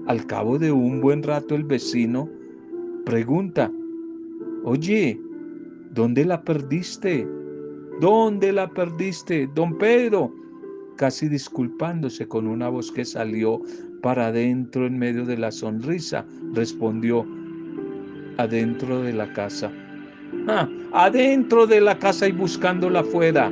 Al 0.07 0.25
cabo 0.25 0.59
de 0.59 0.71
un 0.71 1.01
buen 1.01 1.23
rato 1.23 1.55
el 1.55 1.63
vecino 1.63 2.29
pregunta, 3.05 3.71
oye, 4.63 5.19
¿dónde 5.91 6.25
la 6.25 6.43
perdiste? 6.43 7.27
¿Dónde 8.01 8.51
la 8.51 8.69
perdiste? 8.69 9.49
Don 9.55 9.77
Pedro, 9.77 10.33
casi 10.97 11.29
disculpándose 11.29 12.27
con 12.27 12.47
una 12.47 12.69
voz 12.69 12.91
que 12.91 13.05
salió 13.05 13.61
para 14.01 14.27
adentro 14.27 14.85
en 14.85 14.97
medio 14.97 15.25
de 15.25 15.37
la 15.37 15.51
sonrisa, 15.51 16.25
respondió, 16.53 17.25
adentro 18.37 19.01
de 19.01 19.13
la 19.13 19.31
casa. 19.33 19.71
Ah, 20.47 20.69
adentro 20.93 21.67
de 21.67 21.81
la 21.81 21.97
casa 21.97 22.27
y 22.27 22.31
buscándola 22.31 23.01
afuera 23.01 23.51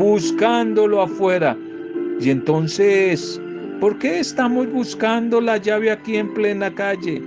buscándolo 0.00 1.02
afuera. 1.02 1.54
Y 2.20 2.30
entonces, 2.30 3.40
¿por 3.80 3.98
qué 3.98 4.20
estamos 4.20 4.66
buscando 4.72 5.42
la 5.42 5.58
llave 5.58 5.90
aquí 5.90 6.16
en 6.16 6.32
plena 6.32 6.74
calle? 6.74 7.22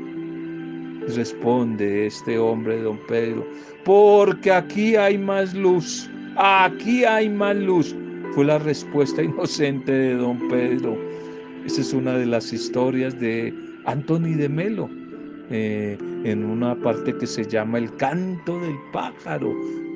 Responde 1.15 2.07
este 2.07 2.37
hombre, 2.39 2.81
don 2.81 2.97
Pedro, 3.07 3.45
porque 3.85 4.51
aquí 4.51 4.95
hay 4.95 5.19
más 5.19 5.53
luz, 5.53 6.09
aquí 6.35 7.05
hay 7.05 7.29
más 7.29 7.55
luz. 7.57 7.95
Fue 8.33 8.45
la 8.45 8.57
respuesta 8.57 9.21
inocente 9.29 9.91
de 9.91 10.15
don 10.15 10.39
Pedro. 10.49 10.97
Esa 11.65 11.81
es 11.81 11.93
una 11.93 12.17
de 12.17 12.25
las 12.25 12.51
historias 12.51 13.19
de 13.19 13.53
Anthony 13.85 14.35
de 14.35 14.49
Melo, 14.49 14.89
eh, 15.51 15.95
en 16.23 16.43
una 16.43 16.73
parte 16.75 17.15
que 17.17 17.27
se 17.27 17.45
llama 17.45 17.77
El 17.77 17.95
canto 17.97 18.59
del 18.59 18.75
pájaro, 18.91 19.53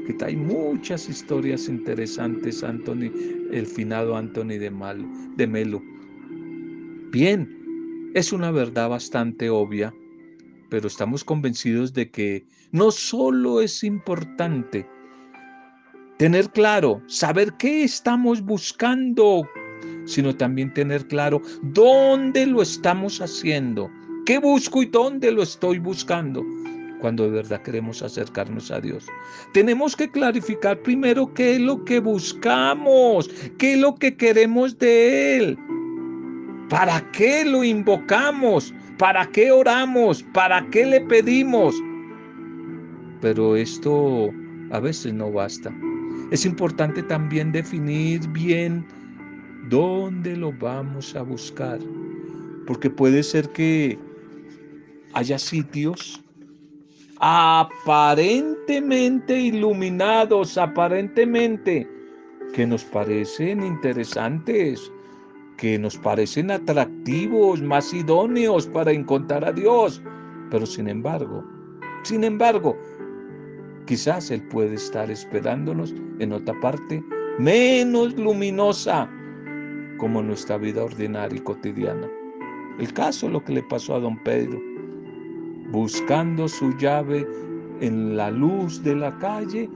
que 0.07 0.25
hay 0.25 0.35
muchas 0.35 1.09
historias 1.09 1.67
interesantes, 1.67 2.63
Anthony, 2.63 3.11
el 3.51 3.67
finado 3.67 4.15
Anthony 4.15 4.57
de, 4.59 4.71
Mal, 4.71 5.05
de 5.35 5.47
Melo. 5.47 5.81
Bien, 7.11 8.11
es 8.13 8.31
una 8.31 8.51
verdad 8.51 8.89
bastante 8.89 9.49
obvia 9.49 9.93
pero 10.69 10.87
estamos 10.87 11.23
convencidos 11.23 11.93
de 11.93 12.09
que 12.09 12.45
no 12.71 12.91
solo 12.91 13.61
es 13.61 13.83
importante 13.83 14.87
tener 16.17 16.49
claro, 16.51 17.01
saber 17.07 17.53
qué 17.53 17.83
estamos 17.83 18.41
buscando, 18.41 19.47
sino 20.05 20.35
también 20.35 20.73
tener 20.73 21.07
claro 21.07 21.41
dónde 21.61 22.45
lo 22.47 22.61
estamos 22.61 23.21
haciendo, 23.21 23.89
qué 24.25 24.39
busco 24.39 24.81
y 24.81 24.87
dónde 24.87 25.31
lo 25.31 25.43
estoy 25.43 25.79
buscando 25.79 26.43
cuando 26.99 27.23
de 27.23 27.31
verdad 27.31 27.61
queremos 27.61 28.01
acercarnos 28.01 28.71
a 28.71 28.79
Dios. 28.79 29.07
Tenemos 29.53 29.95
que 29.95 30.09
clarificar 30.09 30.79
primero 30.81 31.33
qué 31.33 31.55
es 31.55 31.59
lo 31.59 31.83
que 31.85 31.99
buscamos, 31.99 33.29
qué 33.57 33.73
es 33.73 33.79
lo 33.79 33.95
que 33.95 34.15
queremos 34.15 34.77
de 34.77 35.37
Él, 35.37 35.57
para 36.69 36.99
qué 37.11 37.45
lo 37.45 37.63
invocamos, 37.63 38.73
para 38.97 39.25
qué 39.27 39.51
oramos, 39.51 40.23
para 40.33 40.65
qué 40.69 40.85
le 40.85 41.01
pedimos. 41.01 41.75
Pero 43.21 43.55
esto 43.55 44.29
a 44.71 44.79
veces 44.79 45.13
no 45.13 45.31
basta. 45.31 45.73
Es 46.31 46.45
importante 46.45 47.03
también 47.03 47.51
definir 47.51 48.27
bien 48.29 48.85
dónde 49.69 50.35
lo 50.35 50.51
vamos 50.51 51.15
a 51.15 51.21
buscar, 51.21 51.79
porque 52.65 52.89
puede 52.89 53.23
ser 53.23 53.49
que 53.49 53.97
haya 55.13 55.39
sitios 55.39 56.21
aparentemente 57.19 59.39
iluminados, 59.39 60.57
aparentemente, 60.57 61.87
que 62.53 62.65
nos 62.65 62.83
parecen 62.85 63.63
interesantes, 63.63 64.91
que 65.57 65.77
nos 65.79 65.97
parecen 65.97 66.51
atractivos, 66.51 67.61
más 67.61 67.93
idóneos 67.93 68.67
para 68.67 68.91
encontrar 68.91 69.45
a 69.45 69.51
Dios. 69.51 70.01
Pero 70.51 70.65
sin 70.65 70.87
embargo, 70.87 71.43
sin 72.03 72.23
embargo, 72.23 72.77
quizás 73.85 74.31
Él 74.31 74.41
puede 74.49 74.75
estar 74.75 75.11
esperándonos 75.11 75.93
en 76.19 76.33
otra 76.33 76.53
parte 76.61 77.03
menos 77.39 78.17
luminosa 78.17 79.09
como 79.97 80.21
nuestra 80.21 80.57
vida 80.57 80.83
ordinaria 80.83 81.37
y 81.37 81.41
cotidiana. 81.41 82.07
El 82.79 82.93
caso, 82.93 83.27
lo 83.27 83.43
que 83.43 83.53
le 83.53 83.63
pasó 83.63 83.95
a 83.95 83.99
don 83.99 84.21
Pedro, 84.23 84.61
buscando 85.71 86.47
su 86.47 86.75
llave 86.77 87.27
en 87.81 88.17
la 88.17 88.31
luz 88.31 88.83
de 88.83 88.95
la 88.95 89.17
calle 89.17 89.69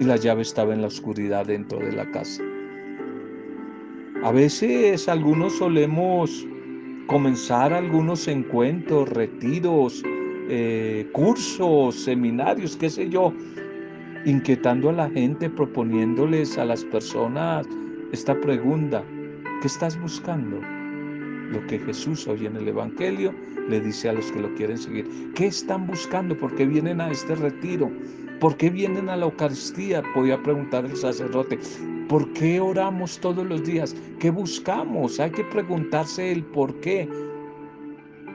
y 0.00 0.04
la 0.04 0.16
llave 0.16 0.42
estaba 0.42 0.74
en 0.74 0.80
la 0.80 0.88
oscuridad 0.88 1.46
dentro 1.46 1.78
de 1.78 1.92
la 1.92 2.10
casa. 2.10 2.42
A 4.22 4.32
veces 4.32 5.08
algunos 5.08 5.54
solemos 5.54 6.46
comenzar 7.06 7.72
algunos 7.72 8.28
encuentros, 8.28 9.08
retiros, 9.08 10.02
eh, 10.50 11.08
cursos, 11.12 11.94
seminarios, 11.94 12.76
qué 12.76 12.90
sé 12.90 13.08
yo, 13.08 13.32
inquietando 14.24 14.90
a 14.90 14.92
la 14.92 15.10
gente, 15.10 15.48
proponiéndoles 15.48 16.58
a 16.58 16.64
las 16.64 16.84
personas 16.84 17.66
esta 18.12 18.38
pregunta, 18.40 19.04
¿qué 19.60 19.66
estás 19.66 20.00
buscando? 20.00 20.60
Lo 21.50 21.66
que 21.66 21.78
Jesús 21.78 22.26
hoy 22.26 22.46
en 22.46 22.56
el 22.56 22.68
Evangelio 22.68 23.34
le 23.68 23.80
dice 23.80 24.08
a 24.08 24.12
los 24.12 24.30
que 24.32 24.40
lo 24.40 24.54
quieren 24.54 24.78
seguir. 24.78 25.32
¿Qué 25.34 25.46
están 25.46 25.86
buscando? 25.86 26.36
¿Por 26.36 26.54
qué 26.54 26.66
vienen 26.66 27.00
a 27.00 27.10
este 27.10 27.34
retiro? 27.34 27.90
¿Por 28.40 28.56
qué 28.56 28.70
vienen 28.70 29.08
a 29.08 29.16
la 29.16 29.24
Eucaristía? 29.24 30.02
Podía 30.14 30.40
preguntar 30.42 30.84
el 30.84 30.96
sacerdote. 30.96 31.58
¿Por 32.08 32.32
qué 32.34 32.60
oramos 32.60 33.18
todos 33.18 33.46
los 33.46 33.64
días? 33.64 33.96
¿Qué 34.20 34.30
buscamos? 34.30 35.18
Hay 35.20 35.30
que 35.30 35.44
preguntarse 35.44 36.32
el 36.32 36.44
por 36.44 36.78
qué. 36.80 37.08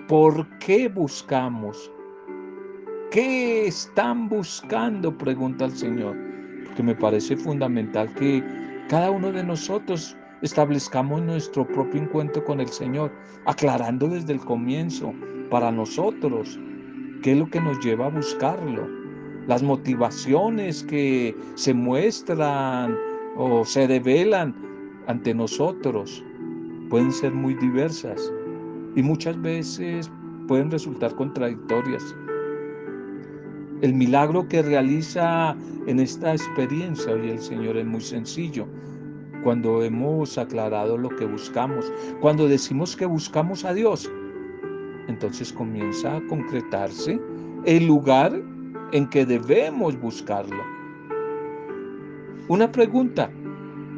¿Por 0.08 0.48
qué 0.60 0.90
buscamos? 0.90 1.92
¿Qué 3.12 3.68
están 3.68 4.28
buscando? 4.28 5.16
Pregunta 5.18 5.66
el 5.66 5.72
Señor. 5.72 6.18
Porque 6.66 6.84
me 6.84 6.96
parece 6.96 7.38
fundamental 7.38 8.14
que 8.16 8.44
cada 8.90 9.12
uno 9.12 9.32
de 9.32 9.44
nosotros 9.44 10.18
establezcamos 10.44 11.22
nuestro 11.22 11.66
propio 11.66 12.02
encuentro 12.02 12.44
con 12.44 12.60
el 12.60 12.68
Señor, 12.68 13.12
aclarando 13.46 14.08
desde 14.10 14.34
el 14.34 14.42
comienzo 14.42 15.14
para 15.50 15.72
nosotros 15.72 16.60
qué 17.24 17.32
es 17.32 17.38
lo 17.38 17.50
que 17.50 17.62
nos 17.62 17.80
lleva 17.80 18.08
a 18.08 18.10
buscarlo, 18.10 18.88
las 19.48 19.64
motivaciones 19.64 20.84
que 20.84 21.36
se 21.56 21.74
muestran 21.74 22.96
o 23.38 23.64
se 23.64 23.88
develan 23.88 24.54
ante 25.08 25.34
nosotros 25.34 26.24
pueden 26.90 27.12
ser 27.12 27.32
muy 27.32 27.54
diversas 27.56 28.32
y 28.96 29.02
muchas 29.02 29.42
veces 29.42 30.12
pueden 30.48 30.70
resultar 30.70 31.16
contradictorias. 31.16 32.16
El 33.82 33.94
milagro 33.94 34.48
que 34.48 34.62
realiza 34.62 35.56
en 35.88 36.00
esta 36.00 36.34
experiencia 36.34 37.14
hoy 37.14 37.32
el 37.32 37.40
Señor 37.40 37.78
es 37.78 37.86
muy 37.86 38.02
sencillo 38.02 38.68
cuando 39.44 39.84
hemos 39.84 40.38
aclarado 40.38 40.98
lo 40.98 41.10
que 41.10 41.26
buscamos, 41.26 41.92
cuando 42.22 42.48
decimos 42.48 42.96
que 42.96 43.06
buscamos 43.06 43.66
a 43.66 43.74
Dios, 43.74 44.10
entonces 45.08 45.52
comienza 45.52 46.18
a 46.18 46.22
concretarse 46.28 47.20
el 47.66 47.88
lugar 47.88 48.42
en 48.94 49.10
que 49.10 49.26
debemos 49.26 50.00
buscarlo. 50.00 50.64
Una 52.48 52.72
pregunta 52.72 53.30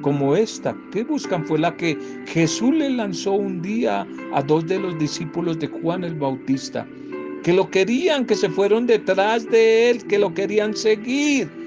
como 0.02 0.36
esta, 0.36 0.76
¿qué 0.92 1.04
buscan? 1.04 1.46
Fue 1.46 1.58
la 1.58 1.76
que 1.76 1.98
Jesús 2.28 2.74
le 2.74 2.90
lanzó 2.90 3.34
un 3.34 3.62
día 3.62 4.06
a 4.34 4.42
dos 4.42 4.68
de 4.68 4.80
los 4.80 4.98
discípulos 5.00 5.60
de 5.60 5.68
Juan 5.68 6.04
el 6.04 6.16
Bautista, 6.16 6.86
que 7.44 7.54
lo 7.54 7.70
querían, 7.70 8.26
que 8.26 8.36
se 8.36 8.50
fueron 8.50 8.88
detrás 8.88 9.50
de 9.50 9.90
él, 9.90 10.06
que 10.06 10.20
lo 10.20 10.34
querían 10.34 10.76
seguir 10.76 11.65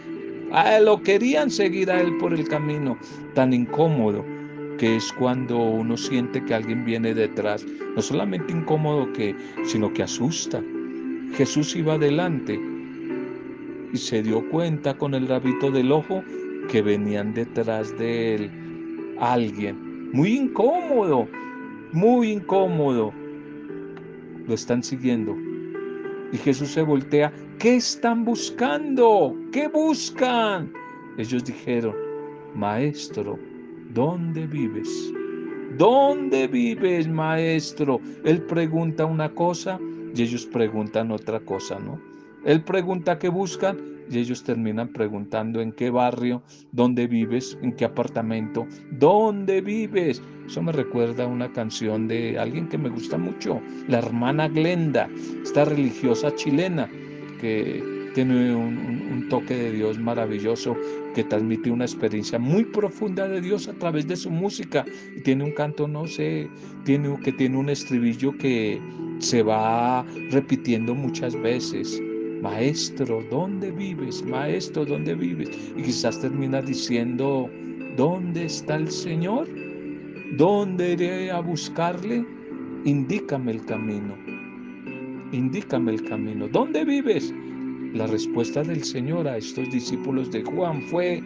lo 0.81 1.03
querían 1.03 1.51
seguir 1.51 1.91
a 1.91 2.01
él 2.01 2.17
por 2.19 2.33
el 2.33 2.49
camino 2.49 2.99
tan 3.35 3.53
incómodo 3.53 4.25
que 4.79 4.97
es 4.97 5.13
cuando 5.13 5.59
uno 5.59 5.97
siente 5.97 6.45
que 6.45 6.55
alguien 6.55 6.85
viene 6.85 7.13
detrás. 7.13 7.67
No 7.97 8.01
solamente 8.01 8.53
incómodo 8.53 9.13
que, 9.13 9.35
sino 9.65 9.93
que 9.93 10.05
asusta. 10.05 10.63
Jesús 11.35 11.75
iba 11.77 11.95
adelante 11.95 12.59
y 13.93 13.97
se 13.97 14.23
dio 14.23 14.49
cuenta 14.51 14.97
con 14.97 15.15
el 15.15 15.27
rabito 15.27 15.71
del 15.71 15.93
ojo 15.93 16.23
que 16.71 16.81
venían 16.81 17.35
detrás 17.35 17.97
de 17.99 18.35
él 18.35 18.51
alguien. 19.21 20.11
Muy 20.13 20.37
incómodo, 20.37 21.29
muy 21.93 22.31
incómodo. 22.31 23.13
Lo 24.47 24.55
están 24.55 24.83
siguiendo. 24.83 25.37
Y 26.33 26.39
Jesús 26.39 26.71
se 26.71 26.83
voltea 26.83 27.33
¿Qué 27.59 27.75
están 27.75 28.25
buscando? 28.25 29.35
¿Qué 29.51 29.67
buscan? 29.67 30.73
Ellos 31.19 31.45
dijeron, 31.45 31.93
Maestro, 32.55 33.37
¿dónde 33.93 34.47
vives? 34.47 35.13
¿Dónde 35.77 36.47
vives, 36.47 37.09
maestro? 37.09 38.01
Él 38.25 38.43
pregunta 38.43 39.07
una 39.07 39.35
cosa 39.35 39.81
y 40.15 40.23
ellos 40.23 40.47
preguntan 40.47 41.11
otra 41.11 41.41
cosa, 41.41 41.81
¿no? 41.81 42.01
Él 42.45 42.63
pregunta 42.63 43.19
qué 43.19 43.29
buscan 43.29 43.77
y 44.09 44.19
ellos 44.19 44.45
terminan 44.45 44.93
preguntando 44.93 45.61
en 45.61 45.73
qué 45.73 45.91
barrio, 45.91 46.45
dónde 46.71 47.09
vives, 47.09 47.59
en 47.61 47.73
qué 47.73 47.87
apartamento, 47.87 48.69
dónde 48.93 49.63
vives. 49.63 50.23
Eso 50.47 50.63
me 50.63 50.71
recuerda 50.71 51.25
a 51.25 51.27
una 51.27 51.53
canción 51.53 52.07
de 52.07 52.39
alguien 52.39 52.69
que 52.69 52.79
me 52.79 52.89
gusta 52.89 53.19
mucho, 53.19 53.61
la 53.89 53.99
hermana 53.99 54.47
Glenda, 54.47 55.09
esta 55.43 55.65
religiosa 55.65 56.33
chilena 56.37 56.89
que 57.39 57.83
tiene 58.15 58.55
un, 58.55 59.27
toque 59.29 59.55
de 59.55 59.73
Dios 59.73 59.99
maravilloso, 59.99 60.75
que 61.15 61.23
transmite 61.23 61.71
una 61.71 61.85
experiencia 61.85 62.39
muy 62.39 62.65
profunda 62.65 63.29
de 63.29 63.43
Dios 63.43 63.69
a 63.69 63.75
través 63.75 64.09
de 64.09 64.17
su 64.17 64.31
música. 64.31 64.87
Y 65.17 65.21
tiene 65.21 65.45
un 65.45 65.53
canto, 65.53 65.87
no 65.87 66.07
sé, 66.07 66.49
tiene, 66.85 67.15
que 67.23 67.33
tiene 67.33 67.59
un 67.59 67.69
estribillo 67.69 68.37
que 68.39 68.81
se 69.19 69.43
va 69.43 70.05
repitiendo 70.31 70.95
muchas 70.95 71.41
veces. 71.43 72.01
Maestro, 72.43 73.23
¿dónde 73.31 73.71
vives? 73.71 74.25
Maestro, 74.25 74.87
¿dónde 74.87 75.15
vives? 75.15 75.51
Y 75.77 75.83
quizás 75.83 76.19
termina 76.21 76.63
diciendo, 76.63 77.51
¿dónde 77.97 78.47
está 78.47 78.77
el 78.77 78.91
Señor? 78.91 79.47
¿Dónde 80.39 80.93
iré 80.93 81.31
a 81.31 81.41
buscarle? 81.41 82.25
Indícame 82.85 83.53
el 83.53 83.65
camino 83.67 84.38
indícame 85.33 85.93
el 85.93 86.05
camino. 86.05 86.49
¿Dónde 86.49 86.85
vives? 86.85 87.35
La 87.95 88.07
respuesta 88.07 88.63
del 88.63 88.85
Señor 88.85 89.27
a 89.27 89.39
estos 89.39 89.71
discípulos 89.71 90.31
de 90.31 90.43
Juan 90.45 90.83
fue, 90.83 91.23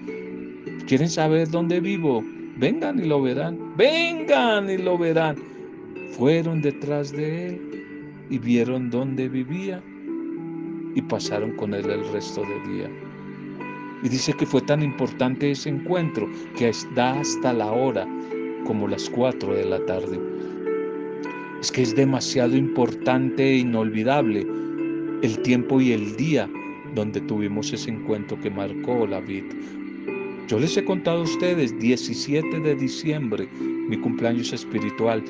¿quieren 0.86 1.08
saber 1.08 1.50
dónde 1.50 1.80
vivo? 1.80 2.22
Vengan 2.56 2.98
y 2.98 3.08
lo 3.08 3.22
verán. 3.22 3.76
Vengan 3.76 4.70
y 4.70 4.78
lo 4.78 4.96
verán. 4.98 5.36
Fueron 6.12 6.62
detrás 6.62 7.10
de 7.12 7.48
él 7.48 7.60
y 8.30 8.38
vieron 8.38 8.90
dónde 8.90 9.28
vivía 9.28 9.82
y 10.94 11.02
pasaron 11.02 11.52
con 11.56 11.74
él 11.74 11.88
el 11.90 12.06
resto 12.12 12.42
del 12.42 12.76
día. 12.76 12.90
Y 14.02 14.08
dice 14.08 14.32
que 14.32 14.46
fue 14.46 14.60
tan 14.62 14.82
importante 14.82 15.50
ese 15.50 15.70
encuentro 15.70 16.28
que 16.56 16.72
da 16.94 17.18
hasta 17.20 17.52
la 17.52 17.70
hora 17.70 18.06
como 18.66 18.88
las 18.88 19.08
cuatro 19.10 19.54
de 19.54 19.64
la 19.64 19.84
tarde. 19.86 20.18
Es 21.62 21.70
que 21.70 21.82
es 21.82 21.94
demasiado 21.94 22.56
importante 22.56 23.50
e 23.50 23.58
inolvidable 23.58 24.44
el 25.22 25.38
tiempo 25.42 25.80
y 25.80 25.92
el 25.92 26.16
día 26.16 26.50
donde 26.96 27.20
tuvimos 27.20 27.72
ese 27.72 27.88
encuentro 27.88 28.36
que 28.40 28.50
marcó 28.50 29.06
la 29.06 29.20
vida. 29.20 29.54
Yo 30.48 30.58
les 30.58 30.76
he 30.76 30.84
contado 30.84 31.20
a 31.20 31.22
ustedes 31.22 31.78
17 31.78 32.58
de 32.58 32.74
diciembre, 32.74 33.48
mi 33.88 33.96
cumpleaños 33.96 34.52
espiritual 34.52 35.22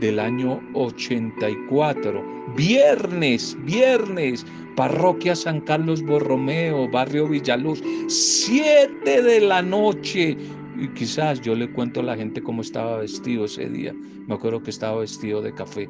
del 0.00 0.18
año 0.18 0.60
84. 0.74 2.20
Viernes, 2.56 3.56
viernes, 3.64 4.44
parroquia 4.74 5.36
San 5.36 5.60
Carlos 5.60 6.02
Borromeo, 6.02 6.88
barrio 6.90 7.28
Villaluz, 7.28 7.80
7 8.08 9.22
de 9.22 9.40
la 9.40 9.62
noche. 9.62 10.36
Y 10.78 10.88
quizás 10.88 11.40
yo 11.40 11.54
le 11.54 11.70
cuento 11.72 12.00
a 12.00 12.04
la 12.04 12.16
gente 12.16 12.42
cómo 12.42 12.62
estaba 12.62 12.98
vestido 12.98 13.44
ese 13.46 13.68
día. 13.68 13.94
Me 14.26 14.34
acuerdo 14.34 14.62
que 14.62 14.70
estaba 14.70 15.00
vestido 15.00 15.40
de 15.40 15.54
café. 15.54 15.88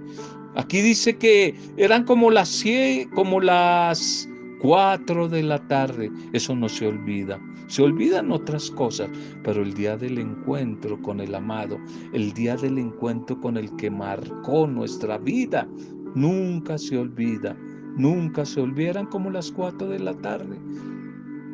Aquí 0.55 0.81
dice 0.81 1.17
que 1.17 1.55
eran 1.77 2.05
como 2.05 2.31
las 2.31 2.49
100, 2.49 3.11
como 3.11 3.41
las 3.41 4.29
4 4.61 5.29
de 5.29 5.43
la 5.43 5.59
tarde. 5.69 6.11
Eso 6.33 6.55
no 6.55 6.69
se 6.69 6.87
olvida. 6.87 7.41
Se 7.69 7.83
olvidan 7.83 8.31
otras 8.31 8.71
cosas, 8.71 9.11
pero 9.43 9.63
el 9.63 9.75
día 9.75 9.97
del 9.97 10.19
encuentro 10.19 11.01
con 11.03 11.21
el 11.21 11.35
amado, 11.35 11.79
el 12.13 12.33
día 12.33 12.57
del 12.57 12.79
encuentro 12.79 13.41
con 13.41 13.57
el 13.57 13.75
que 13.77 13.91
marcó 13.91 14.69
nuestra 14.69 15.19
vida, 15.19 15.69
nunca 16.15 16.79
se 16.79 16.97
olvida. 16.97 17.57
Nunca 17.97 18.45
se 18.45 18.61
olvidan 18.61 19.07
como 19.07 19.31
las 19.31 19.51
4 19.51 19.89
de 19.89 19.99
la 19.99 20.15
tarde. 20.15 20.59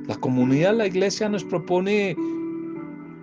La 0.08 0.16
comunidad, 0.16 0.76
la 0.76 0.88
iglesia 0.88 1.28
nos 1.28 1.44
propone 1.44 2.16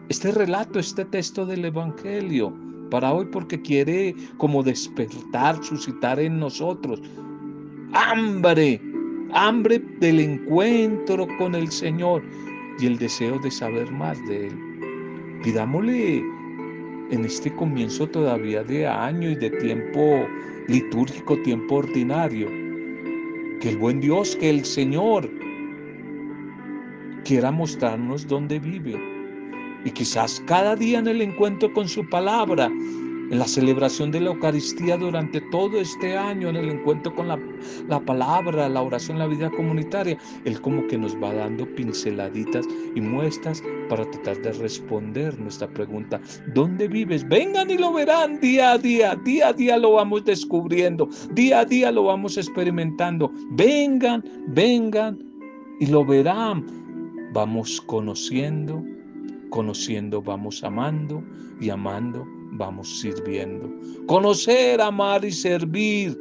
este 0.10 0.32
relato, 0.32 0.80
este 0.80 1.06
texto 1.06 1.46
del 1.46 1.66
Evangelio 1.66 2.52
para 2.90 3.14
hoy 3.14 3.28
porque 3.32 3.62
quiere 3.62 4.16
como 4.38 4.64
despertar, 4.64 5.64
suscitar 5.64 6.20
en 6.20 6.40
nosotros 6.40 7.00
hambre, 7.94 8.82
hambre 9.34 9.80
del 10.00 10.20
encuentro 10.20 11.28
con 11.38 11.54
el 11.54 11.70
Señor 11.70 12.24
y 12.80 12.88
el 12.88 12.98
deseo 12.98 13.38
de 13.40 13.52
saber 13.52 13.92
más 13.92 14.18
de 14.28 14.48
Él. 14.48 15.40
Pidámosle 15.44 16.18
en 17.12 17.26
este 17.26 17.54
comienzo 17.56 18.08
todavía 18.08 18.64
de 18.64 18.88
año 18.88 19.30
y 19.30 19.36
de 19.36 19.52
tiempo 19.52 20.26
litúrgico, 20.68 21.38
tiempo 21.44 21.76
ordinario, 21.76 22.48
que 23.62 23.70
el 23.70 23.78
buen 23.78 24.00
Dios, 24.00 24.36
que 24.38 24.50
el 24.50 24.66
Señor 24.66 25.30
quiera 27.26 27.52
mostrarnos 27.52 28.28
dónde 28.28 28.58
vive 28.60 29.19
y 29.86 29.92
quizás 29.92 30.42
cada 30.46 30.76
día 30.76 31.00
en 31.00 31.08
el 31.08 31.22
encuentro 31.22 31.72
con 31.74 31.88
su 31.88 32.08
palabra, 32.10 32.72
en 33.32 33.38
la 33.38 33.48
celebración 33.48 34.12
de 34.12 34.22
la 34.22 34.32
Eucaristía 34.32 34.98
durante 34.98 35.40
todo 35.52 35.80
este 35.80 36.18
año, 36.18 36.50
en 36.50 36.56
el 36.56 36.70
encuentro 36.70 37.14
con 37.14 37.28
la, 37.28 37.40
la, 37.88 38.00
palabra, 38.00 38.68
la 38.68 38.82
oración, 38.82 39.20
la 39.20 39.28
vida 39.28 39.52
comunitaria, 39.52 40.18
Él 40.46 40.60
como 40.62 40.88
que 40.88 40.98
nos 40.98 41.16
va 41.16 41.34
dando 41.34 41.66
pinceladitas 41.76 42.66
y 42.96 43.02
muestras 43.02 43.62
para 43.88 44.10
tratar 44.10 44.42
de 44.42 44.52
responder 44.54 45.40
nuestra 45.40 45.68
pregunta. 45.68 46.20
¿Dónde 46.56 46.88
vives? 46.88 47.28
Vengan 47.28 47.70
y 47.70 47.78
lo 47.78 47.94
verán 47.94 48.40
día 48.40 48.72
a 48.72 48.78
día, 48.78 49.16
día 49.24 49.50
a 49.50 49.54
día 49.54 49.78
lo 49.78 49.94
vamos 49.94 50.26
descubriendo, 50.26 51.08
día 51.32 51.60
a 51.60 51.66
día 51.66 51.92
lo 51.92 52.06
vamos 52.06 52.38
experimentando. 52.38 53.32
Vengan, 53.52 54.24
vengan 54.48 55.20
y 55.80 55.86
lo 55.86 56.04
verán. 56.04 56.66
Vamos 57.32 57.80
conociendo 57.82 58.84
Conociendo 59.50 60.22
vamos 60.22 60.64
amando 60.64 61.24
y 61.60 61.70
amando 61.70 62.26
vamos 62.52 63.00
sirviendo. 63.00 63.70
Conocer, 64.08 64.82
amar 64.82 65.24
y 65.24 65.32
servir. 65.32 66.18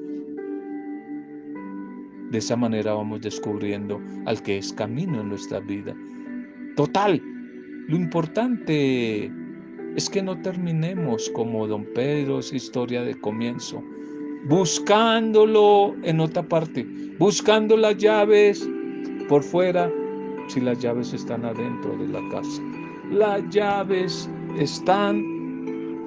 De 2.31 2.39
esa 2.39 2.57
manera 2.57 2.93
vamos 2.93 3.23
descubriendo 3.23 4.01
al 4.27 4.43
que 4.43 4.59
es 4.59 4.73
camino 4.73 5.21
en 5.21 5.31
nuestra 5.31 5.61
vida. 5.61 5.95
Total, 6.77 7.21
lo 7.89 7.97
importante 7.97 9.33
es 9.97 10.11
que 10.11 10.23
no 10.23 10.41
terminemos 10.43 11.31
como 11.31 11.67
don 11.67 11.85
Pedro, 11.95 12.39
esa 12.39 12.57
historia 12.57 13.03
de 13.03 13.19
comienzo, 13.19 13.83
buscándolo 14.47 15.97
en 16.03 16.21
otra 16.21 16.43
parte, 16.43 16.87
buscando 17.19 17.77
las 17.77 17.97
llaves 17.97 18.69
por 19.29 19.43
fuera 19.43 19.91
si 20.49 20.61
las 20.61 20.79
llaves 20.79 21.13
están 21.13 21.45
adentro 21.45 21.97
de 21.97 22.09
la 22.09 22.21
casa 22.31 22.63
las 23.11 23.49
llaves 23.51 24.29
están 24.59 25.25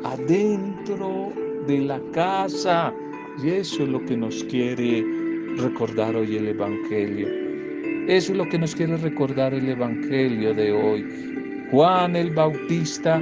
adentro 0.03 1.31
de 1.67 1.79
la 1.79 1.99
casa. 2.13 2.93
Y 3.43 3.49
eso 3.49 3.83
es 3.83 3.89
lo 3.89 4.05
que 4.05 4.17
nos 4.17 4.43
quiere 4.45 5.05
recordar 5.57 6.15
hoy 6.15 6.37
el 6.37 6.49
Evangelio. 6.49 7.27
Eso 8.07 8.31
es 8.31 8.37
lo 8.37 8.49
que 8.49 8.59
nos 8.59 8.75
quiere 8.75 8.97
recordar 8.97 9.53
el 9.53 9.69
Evangelio 9.69 10.53
de 10.53 10.71
hoy. 10.71 11.05
Juan 11.71 12.15
el 12.15 12.31
Bautista, 12.31 13.21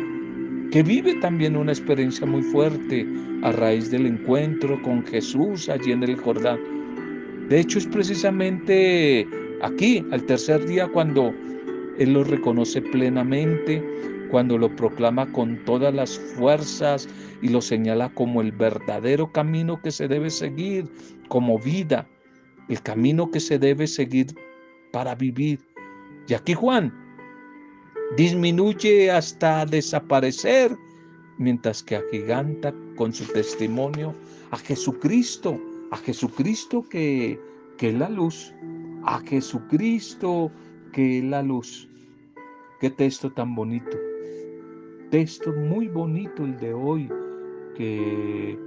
que 0.71 0.83
vive 0.83 1.15
también 1.15 1.55
una 1.55 1.71
experiencia 1.71 2.25
muy 2.25 2.41
fuerte 2.41 3.05
a 3.43 3.51
raíz 3.51 3.91
del 3.91 4.05
encuentro 4.05 4.81
con 4.81 5.05
Jesús 5.05 5.69
allí 5.69 5.91
en 5.91 6.03
el 6.03 6.15
Jordán. 6.15 6.59
De 7.49 7.59
hecho, 7.59 7.79
es 7.79 7.87
precisamente 7.87 9.27
aquí, 9.61 10.05
al 10.11 10.23
tercer 10.23 10.65
día, 10.65 10.87
cuando 10.87 11.33
él 11.99 12.13
lo 12.13 12.23
reconoce 12.23 12.81
plenamente 12.81 13.83
cuando 14.31 14.57
lo 14.57 14.73
proclama 14.75 15.31
con 15.31 15.63
todas 15.65 15.93
las 15.93 16.17
fuerzas 16.17 17.09
y 17.41 17.49
lo 17.49 17.61
señala 17.61 18.09
como 18.13 18.41
el 18.41 18.51
verdadero 18.51 19.31
camino 19.31 19.81
que 19.81 19.91
se 19.91 20.07
debe 20.07 20.29
seguir 20.29 20.87
como 21.27 21.59
vida, 21.59 22.07
el 22.69 22.81
camino 22.81 23.29
que 23.29 23.39
se 23.39 23.59
debe 23.59 23.85
seguir 23.85 24.27
para 24.93 25.13
vivir. 25.15 25.59
Y 26.27 26.33
aquí 26.33 26.53
Juan 26.53 26.93
disminuye 28.15 29.11
hasta 29.11 29.65
desaparecer, 29.65 30.75
mientras 31.37 31.83
que 31.83 31.97
agiganta 31.97 32.73
con 32.95 33.13
su 33.13 33.25
testimonio 33.33 34.13
a 34.51 34.57
Jesucristo, 34.57 35.59
a 35.91 35.97
Jesucristo 35.97 36.83
que, 36.89 37.39
que 37.77 37.89
es 37.89 37.95
la 37.95 38.09
luz, 38.09 38.53
a 39.03 39.19
Jesucristo 39.19 40.51
que 40.93 41.19
es 41.19 41.23
la 41.25 41.41
luz. 41.41 41.88
Qué 42.79 42.89
texto 42.89 43.29
tan 43.29 43.55
bonito. 43.55 43.97
Texto 45.11 45.51
muy 45.51 45.89
bonito 45.89 46.45
el 46.45 46.57
de 46.57 46.73
hoy, 46.73 47.09
que 47.75 48.57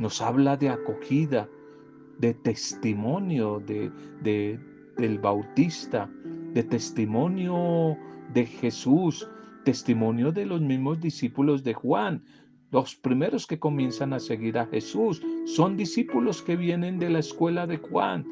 nos 0.00 0.20
habla 0.20 0.56
de 0.56 0.68
acogida, 0.68 1.48
de 2.18 2.34
testimonio 2.34 3.62
de, 3.64 4.58
del 4.96 5.18
Bautista, 5.20 6.10
de 6.54 6.64
testimonio 6.64 7.96
de 8.34 8.46
Jesús, 8.46 9.28
testimonio 9.64 10.32
de 10.32 10.46
los 10.46 10.60
mismos 10.60 11.00
discípulos 11.00 11.62
de 11.62 11.74
Juan. 11.74 12.24
Los 12.72 12.96
primeros 12.96 13.46
que 13.46 13.60
comienzan 13.60 14.12
a 14.12 14.18
seguir 14.18 14.58
a 14.58 14.66
Jesús 14.66 15.22
son 15.44 15.76
discípulos 15.76 16.42
que 16.42 16.56
vienen 16.56 16.98
de 16.98 17.10
la 17.10 17.20
escuela 17.20 17.68
de 17.68 17.76
Juan 17.76 18.26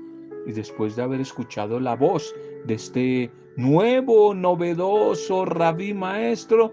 y 0.45 0.53
después 0.53 0.97
de 0.97 1.03
haber 1.03 1.21
escuchado 1.21 1.79
la 1.79 1.95
voz 1.95 2.35
de 2.67 2.75
este 2.75 3.31
nuevo, 3.57 4.35
novedoso 4.35 5.45
rabí 5.45 5.93
maestro, 5.95 6.73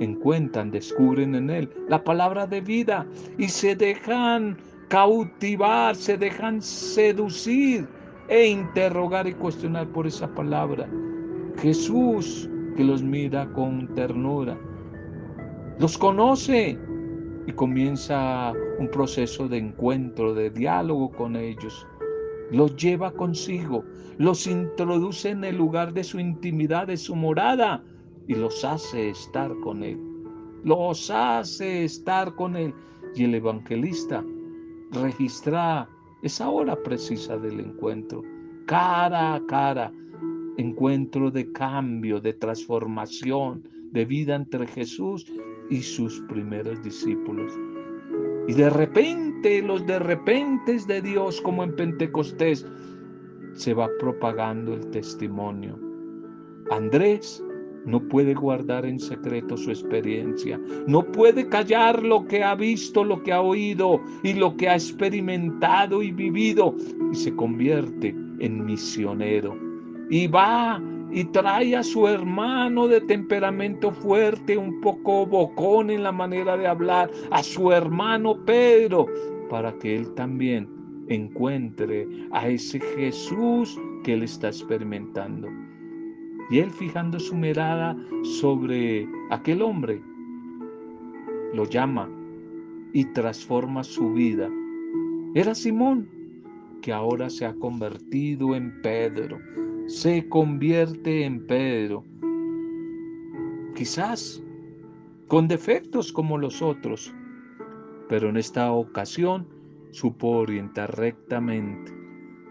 encuentran, 0.00 0.70
descubren 0.70 1.34
en 1.34 1.50
él 1.50 1.70
la 1.88 2.02
palabra 2.04 2.46
de 2.46 2.60
vida 2.60 3.06
y 3.38 3.48
se 3.48 3.74
dejan 3.74 4.56
cautivar, 4.88 5.96
se 5.96 6.16
dejan 6.16 6.62
seducir 6.62 7.86
e 8.28 8.46
interrogar 8.46 9.26
y 9.26 9.32
cuestionar 9.34 9.88
por 9.88 10.06
esa 10.06 10.28
palabra. 10.34 10.88
Jesús 11.60 12.48
que 12.76 12.84
los 12.84 13.02
mira 13.02 13.50
con 13.52 13.92
ternura, 13.94 14.56
los 15.78 15.96
conoce 15.98 16.78
y 17.46 17.52
comienza 17.52 18.52
un 18.78 18.88
proceso 18.88 19.48
de 19.48 19.58
encuentro, 19.58 20.34
de 20.34 20.50
diálogo 20.50 21.10
con 21.10 21.36
ellos 21.36 21.86
los 22.50 22.76
lleva 22.76 23.12
consigo, 23.12 23.84
los 24.18 24.46
introduce 24.46 25.30
en 25.30 25.44
el 25.44 25.56
lugar 25.56 25.92
de 25.92 26.04
su 26.04 26.18
intimidad, 26.18 26.86
de 26.86 26.96
su 26.96 27.14
morada, 27.14 27.84
y 28.26 28.34
los 28.34 28.64
hace 28.64 29.10
estar 29.10 29.52
con 29.60 29.82
Él. 29.82 29.98
Los 30.64 31.10
hace 31.10 31.84
estar 31.84 32.34
con 32.34 32.56
Él. 32.56 32.74
Y 33.14 33.24
el 33.24 33.34
evangelista 33.34 34.24
registra 34.92 35.88
esa 36.22 36.50
hora 36.50 36.76
precisa 36.82 37.38
del 37.38 37.60
encuentro, 37.60 38.22
cara 38.66 39.34
a 39.34 39.46
cara, 39.46 39.92
encuentro 40.56 41.30
de 41.30 41.50
cambio, 41.52 42.20
de 42.20 42.34
transformación, 42.34 43.62
de 43.92 44.04
vida 44.04 44.34
entre 44.34 44.66
Jesús 44.66 45.30
y 45.70 45.80
sus 45.80 46.20
primeros 46.28 46.82
discípulos. 46.82 47.52
Y 48.48 48.54
de 48.54 48.70
repente, 48.70 49.60
los 49.62 49.86
de 49.86 49.98
repente 49.98 50.78
de 50.86 51.02
Dios, 51.02 51.38
como 51.42 51.62
en 51.62 51.76
Pentecostés, 51.76 52.66
se 53.52 53.74
va 53.74 53.88
propagando 54.00 54.72
el 54.72 54.90
testimonio. 54.90 55.78
Andrés 56.70 57.44
no 57.84 58.00
puede 58.08 58.32
guardar 58.32 58.86
en 58.86 58.98
secreto 58.98 59.56
su 59.56 59.70
experiencia, 59.70 60.58
no 60.86 61.04
puede 61.12 61.46
callar 61.46 62.02
lo 62.02 62.26
que 62.26 62.42
ha 62.42 62.54
visto, 62.54 63.04
lo 63.04 63.22
que 63.22 63.32
ha 63.32 63.42
oído 63.42 64.00
y 64.22 64.32
lo 64.32 64.56
que 64.56 64.70
ha 64.70 64.74
experimentado 64.74 66.02
y 66.02 66.10
vivido 66.10 66.74
y 67.12 67.16
se 67.16 67.34
convierte 67.36 68.14
en 68.38 68.64
misionero. 68.64 69.56
Y 70.08 70.26
va 70.26 70.82
y 71.10 71.24
trae 71.24 71.76
a 71.76 71.82
su 71.82 72.06
hermano 72.06 72.88
de 72.88 73.00
temperamento 73.00 73.90
fuerte, 73.90 74.56
un 74.56 74.80
poco 74.80 75.26
bocón 75.26 75.90
en 75.90 76.02
la 76.02 76.12
manera 76.12 76.56
de 76.56 76.66
hablar, 76.66 77.10
a 77.30 77.42
su 77.42 77.72
hermano 77.72 78.44
Pedro, 78.44 79.06
para 79.48 79.72
que 79.78 79.96
él 79.96 80.12
también 80.14 80.68
encuentre 81.08 82.06
a 82.32 82.48
ese 82.48 82.80
Jesús 82.80 83.80
que 84.04 84.14
él 84.14 84.22
está 84.22 84.48
experimentando. 84.48 85.48
Y 86.50 86.60
él 86.60 86.70
fijando 86.70 87.18
su 87.18 87.34
mirada 87.34 87.96
sobre 88.22 89.06
aquel 89.30 89.62
hombre, 89.62 90.00
lo 91.52 91.64
llama 91.64 92.08
y 92.92 93.04
transforma 93.06 93.84
su 93.84 94.12
vida. 94.12 94.50
Era 95.34 95.54
Simón, 95.54 96.08
que 96.80 96.92
ahora 96.92 97.28
se 97.28 97.44
ha 97.44 97.54
convertido 97.54 98.54
en 98.54 98.80
Pedro. 98.82 99.38
Se 99.88 100.28
convierte 100.28 101.24
en 101.24 101.46
Pedro. 101.46 102.04
Quizás 103.74 104.42
con 105.28 105.48
defectos 105.48 106.12
como 106.12 106.36
los 106.36 106.60
otros, 106.60 107.14
pero 108.10 108.28
en 108.28 108.36
esta 108.36 108.70
ocasión 108.70 109.48
supo 109.90 110.28
orientar 110.28 110.94
rectamente, 110.98 111.90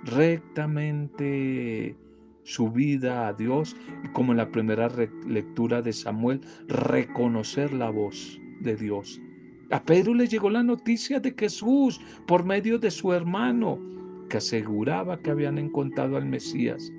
rectamente 0.03 1.95
su 2.41 2.71
vida 2.71 3.27
a 3.27 3.33
Dios 3.33 3.75
y 4.03 4.07
como 4.13 4.31
en 4.31 4.39
la 4.39 4.51
primera 4.51 4.89
lectura 5.27 5.83
de 5.83 5.93
Samuel, 5.93 6.41
reconocer 6.67 7.71
la 7.71 7.91
voz 7.91 8.41
de 8.61 8.75
Dios. 8.75 9.21
A 9.69 9.83
Pedro 9.83 10.15
le 10.15 10.27
llegó 10.27 10.49
la 10.49 10.63
noticia 10.63 11.19
de 11.19 11.35
Jesús 11.37 12.01
por 12.25 12.43
medio 12.43 12.79
de 12.79 12.89
su 12.89 13.13
hermano, 13.13 13.79
que 14.27 14.37
aseguraba 14.37 15.19
que 15.19 15.29
habían 15.29 15.59
encontrado 15.59 16.17
al 16.17 16.25
Mesías. 16.25 16.91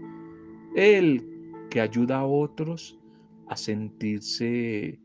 Él 0.78 1.26
que 1.70 1.80
ayuda 1.80 2.20
a 2.20 2.26
otros 2.26 2.98
a 3.48 3.56
sentirse 3.56 4.98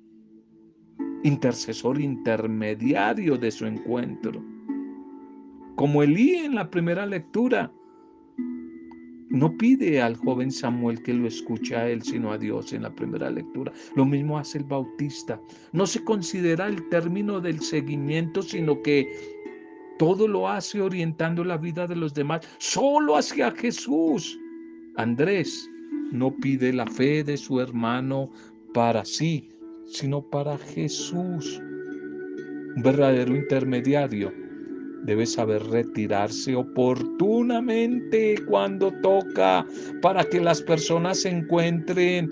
intercesor 1.23 1.99
intermediario 1.99 3.37
de 3.37 3.49
su 3.49 3.65
encuentro. 3.65 4.43
Como 5.75 6.03
Elí 6.03 6.35
en 6.35 6.55
la 6.55 6.69
primera 6.69 7.05
lectura, 7.05 7.71
no 9.29 9.57
pide 9.57 9.99
al 9.99 10.15
joven 10.15 10.51
Samuel 10.51 11.01
que 11.01 11.13
lo 11.13 11.27
escuche 11.27 11.75
a 11.75 11.89
él, 11.89 12.03
sino 12.03 12.31
a 12.31 12.37
Dios 12.37 12.71
en 12.71 12.83
la 12.83 12.93
primera 12.93 13.31
lectura. 13.31 13.73
Lo 13.95 14.05
mismo 14.05 14.37
hace 14.37 14.59
el 14.59 14.65
bautista. 14.65 15.41
No 15.71 15.87
se 15.87 16.03
considera 16.03 16.67
el 16.67 16.87
término 16.89 17.41
del 17.41 17.59
seguimiento, 17.59 18.43
sino 18.43 18.79
que 18.83 19.09
todo 19.97 20.27
lo 20.27 20.47
hace 20.47 20.81
orientando 20.81 21.43
la 21.43 21.57
vida 21.57 21.87
de 21.87 21.95
los 21.95 22.13
demás 22.13 22.47
solo 22.59 23.15
hacia 23.15 23.49
Jesús. 23.49 24.39
Andrés 24.95 25.69
no 26.11 26.35
pide 26.37 26.71
la 26.71 26.85
fe 26.85 27.23
de 27.23 27.37
su 27.37 27.59
hermano 27.59 28.29
para 28.73 29.03
sí, 29.03 29.49
sino 29.85 30.21
para 30.21 30.57
Jesús. 30.57 31.59
Un 32.75 32.81
verdadero 32.83 33.35
intermediario 33.35 34.31
debe 35.03 35.25
saber 35.25 35.63
retirarse 35.63 36.55
oportunamente 36.55 38.35
cuando 38.47 38.91
toca 39.01 39.65
para 40.01 40.23
que 40.23 40.39
las 40.39 40.61
personas 40.61 41.25
encuentren 41.25 42.29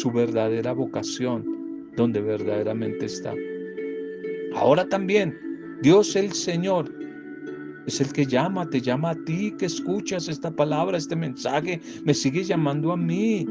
su 0.00 0.10
verdadera 0.10 0.72
vocación, 0.72 1.90
donde 1.96 2.20
verdaderamente 2.20 3.06
está. 3.06 3.32
Ahora 4.54 4.88
también, 4.88 5.38
Dios 5.82 6.14
el 6.16 6.32
Señor 6.32 7.01
es 7.86 8.00
el 8.00 8.12
que 8.12 8.26
llama, 8.26 8.68
te 8.68 8.80
llama 8.80 9.10
a 9.10 9.24
ti 9.24 9.52
que 9.58 9.66
escuchas 9.66 10.28
esta 10.28 10.50
palabra, 10.50 10.98
este 10.98 11.16
mensaje, 11.16 11.80
me 12.04 12.14
sigue 12.14 12.44
llamando 12.44 12.92
a 12.92 12.96
mí, 12.96 13.46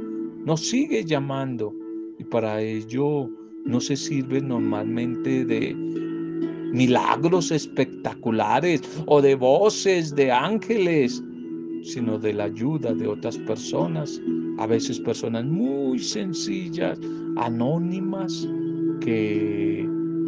nos 0.46 0.62
sigue 0.62 1.04
llamando. 1.04 1.74
Y 2.18 2.24
para 2.24 2.62
ello 2.62 3.30
no 3.66 3.80
se 3.82 3.96
sirve 3.96 4.42
normalmente 4.42 5.46
de 5.46 5.76
milagros 6.74 7.52
espectaculares 7.52 8.82
o 9.08 9.22
de 9.22 9.36
voces 9.36 10.16
de 10.16 10.32
ángeles, 10.32 11.22
sino 11.84 12.18
de 12.18 12.34
la 12.34 12.46
ayuda 12.46 12.94
de 12.94 13.08
otras 13.08 13.38
personas, 13.40 14.22
a 14.60 14.68
veces 14.68 15.00
personas 15.00 15.46
muy 15.46 16.00
sencillas, 16.00 17.00
anónimas, 17.38 18.48
que 19.02 19.88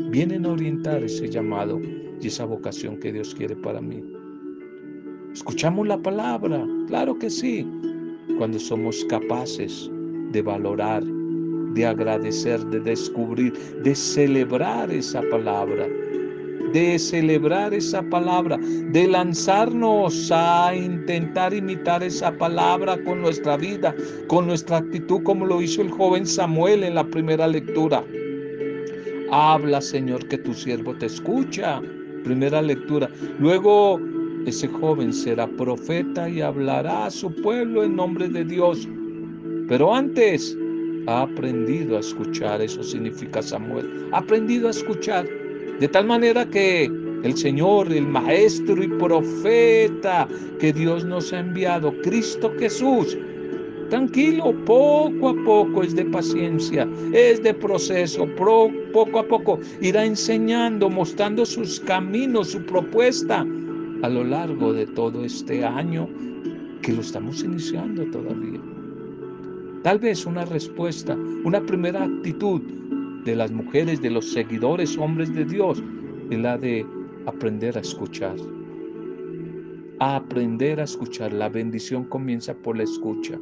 vienen 0.10 0.46
a 0.46 0.52
orientar 0.52 1.04
ese 1.04 1.30
llamado 1.30 1.80
y 2.24 2.28
esa 2.28 2.46
vocación 2.46 2.98
que 2.98 3.12
Dios 3.12 3.34
quiere 3.36 3.56
para 3.56 3.82
mí. 3.82 4.04
Escuchamos 5.34 5.88
la 5.88 5.98
palabra, 5.98 6.66
claro 6.88 7.18
que 7.18 7.30
sí, 7.30 7.68
cuando 8.38 8.60
somos 8.60 9.04
capaces 9.06 9.90
de 10.32 10.42
valorar, 10.42 11.04
de 11.74 11.86
agradecer, 11.86 12.64
de 12.68 12.80
descubrir, 12.80 13.54
de 13.84 13.96
celebrar 13.96 14.92
esa 14.92 15.22
palabra 15.30 15.88
de 16.74 16.98
celebrar 16.98 17.72
esa 17.74 18.02
palabra, 18.02 18.58
de 18.58 19.08
lanzarnos 19.08 20.32
a 20.32 20.76
intentar 20.76 21.54
imitar 21.54 22.02
esa 22.04 22.36
palabra 22.36 22.98
con 23.04 23.22
nuestra 23.22 23.58
vida, 23.58 23.96
con 24.28 24.48
nuestra 24.48 24.78
actitud, 24.78 25.22
como 25.24 25.46
lo 25.46 25.62
hizo 25.62 25.84
el 25.84 25.92
joven 25.92 26.26
Samuel 26.26 26.84
en 26.84 26.96
la 26.96 27.06
primera 27.06 27.48
lectura. 27.48 28.04
Habla, 29.32 29.82
Señor, 29.82 30.28
que 30.28 30.40
tu 30.40 30.54
siervo 30.54 30.96
te 30.96 31.06
escucha. 31.06 31.80
Primera 32.24 32.62
lectura. 32.62 33.10
Luego 33.40 34.00
ese 34.46 34.68
joven 34.68 35.14
será 35.14 35.48
profeta 35.48 36.30
y 36.30 36.42
hablará 36.42 37.06
a 37.06 37.12
su 37.12 37.34
pueblo 37.42 37.84
en 37.84 37.96
nombre 37.96 38.28
de 38.28 38.44
Dios. 38.44 38.88
Pero 39.68 39.94
antes 39.94 40.58
ha 41.08 41.24
aprendido 41.24 41.98
a 41.98 42.00
escuchar, 42.00 42.62
eso 42.62 42.84
significa 42.84 43.42
Samuel. 43.42 44.08
Ha 44.12 44.20
aprendido 44.20 44.68
a 44.68 44.72
escuchar 44.72 45.28
de 45.80 45.88
tal 45.88 46.06
manera 46.06 46.46
que 46.46 46.86
el 47.24 47.38
Señor, 47.38 47.92
el 47.92 48.08
Maestro 48.08 48.84
y 48.84 48.88
Profeta 48.88 50.28
que 50.60 50.74
Dios 50.74 51.06
nos 51.06 51.32
ha 51.34 51.40
enviado, 51.40 51.94
Cristo 52.02 52.52
Jesús, 52.60 53.18
tranquilo, 53.94 54.56
poco 54.66 55.30
a 55.30 55.36
poco 55.46 55.84
es 55.84 55.96
de 55.96 56.04
paciencia, 56.06 56.90
es 57.14 57.44
de 57.44 57.54
proceso, 57.54 58.28
poco 58.92 59.20
a 59.20 59.28
poco 59.28 59.60
irá 59.82 60.04
enseñando, 60.04 60.90
mostrando 60.90 61.46
sus 61.46 61.80
caminos, 61.80 62.48
su 62.48 62.66
propuesta 62.66 63.46
a 64.02 64.10
lo 64.10 64.24
largo 64.24 64.74
de 64.74 64.88
todo 64.88 65.24
este 65.24 65.64
año 65.64 66.10
que 66.82 66.92
lo 66.92 67.02
estamos 67.02 67.44
iniciando 67.44 68.04
todavía. 68.06 68.60
Tal 69.84 70.00
vez 70.00 70.26
una 70.26 70.44
respuesta, 70.46 71.16
una 71.44 71.64
primera 71.64 72.04
actitud 72.04 72.62
de 73.26 73.36
las 73.36 73.52
mujeres, 73.52 74.02
de 74.02 74.10
los 74.10 74.28
seguidores, 74.34 74.98
hombres 74.98 75.32
de 75.36 75.46
Dios, 75.46 75.84
es 76.32 76.40
la 76.40 76.58
de 76.58 76.84
aprender 77.28 77.78
a 77.78 77.82
escuchar. 77.82 78.38
A 80.00 80.16
aprender 80.16 80.80
a 80.80 80.86
escuchar. 80.86 81.32
La 81.32 81.48
bendición 81.48 82.06
comienza 82.06 82.56
por 82.56 82.76
la 82.76 82.84
escucha. 82.84 83.38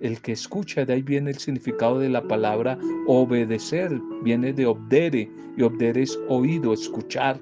El 0.00 0.20
que 0.20 0.32
escucha, 0.32 0.84
de 0.84 0.94
ahí 0.94 1.02
viene 1.02 1.30
el 1.30 1.38
significado 1.38 1.98
de 1.98 2.08
la 2.08 2.26
palabra 2.26 2.78
obedecer, 3.06 4.00
viene 4.22 4.52
de 4.52 4.66
obdere, 4.66 5.30
y 5.56 5.62
obdere 5.62 6.02
es 6.02 6.18
oído, 6.28 6.72
escuchar. 6.72 7.38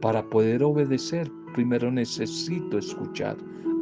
Para 0.00 0.22
poder 0.28 0.62
obedecer, 0.62 1.30
primero 1.54 1.90
necesito 1.90 2.78
escuchar 2.78 3.36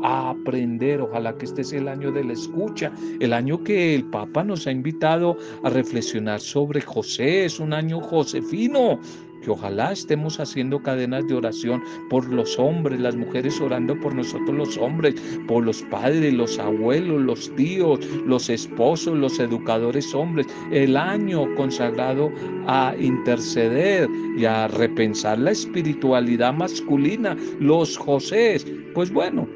aprender. 0.04 1.00
Ojalá 1.00 1.36
que 1.36 1.46
este 1.46 1.64
sea 1.64 1.80
el 1.80 1.88
año 1.88 2.12
de 2.12 2.24
la 2.24 2.34
escucha, 2.34 2.92
el 3.20 3.32
año 3.32 3.62
que 3.64 3.94
el 3.94 4.04
Papa 4.04 4.44
nos 4.44 4.66
ha 4.66 4.70
invitado 4.70 5.36
a 5.64 5.70
reflexionar 5.70 6.40
sobre 6.40 6.80
José. 6.80 7.46
Es 7.46 7.58
un 7.58 7.72
año 7.72 8.00
josefino, 8.00 9.00
que 9.44 9.50
ojalá 9.50 9.92
estemos 9.92 10.40
haciendo 10.40 10.82
cadenas 10.82 11.26
de 11.28 11.34
oración 11.34 11.82
por 12.08 12.26
los 12.32 12.58
hombres, 12.58 12.98
las 12.98 13.14
mujeres 13.14 13.60
orando 13.60 13.98
por 14.00 14.14
nosotros 14.14 14.56
los 14.56 14.78
hombres, 14.78 15.14
por 15.46 15.64
los 15.64 15.82
padres, 15.82 16.32
los 16.32 16.58
abuelos, 16.58 17.20
los 17.20 17.54
tíos, 17.54 18.00
los 18.26 18.48
esposos, 18.48 19.16
los 19.18 19.38
educadores 19.38 20.14
hombres. 20.14 20.46
El 20.72 20.96
año 20.96 21.54
consagrado 21.56 22.32
a 22.66 22.94
interceder 22.98 24.08
y 24.36 24.46
a 24.46 24.66
repensar 24.68 25.38
la 25.38 25.50
espiritualidad 25.50 26.54
masculina, 26.54 27.36
los 27.60 27.96
Josés. 27.96 28.66
Pues 28.94 29.12
bueno, 29.12 29.46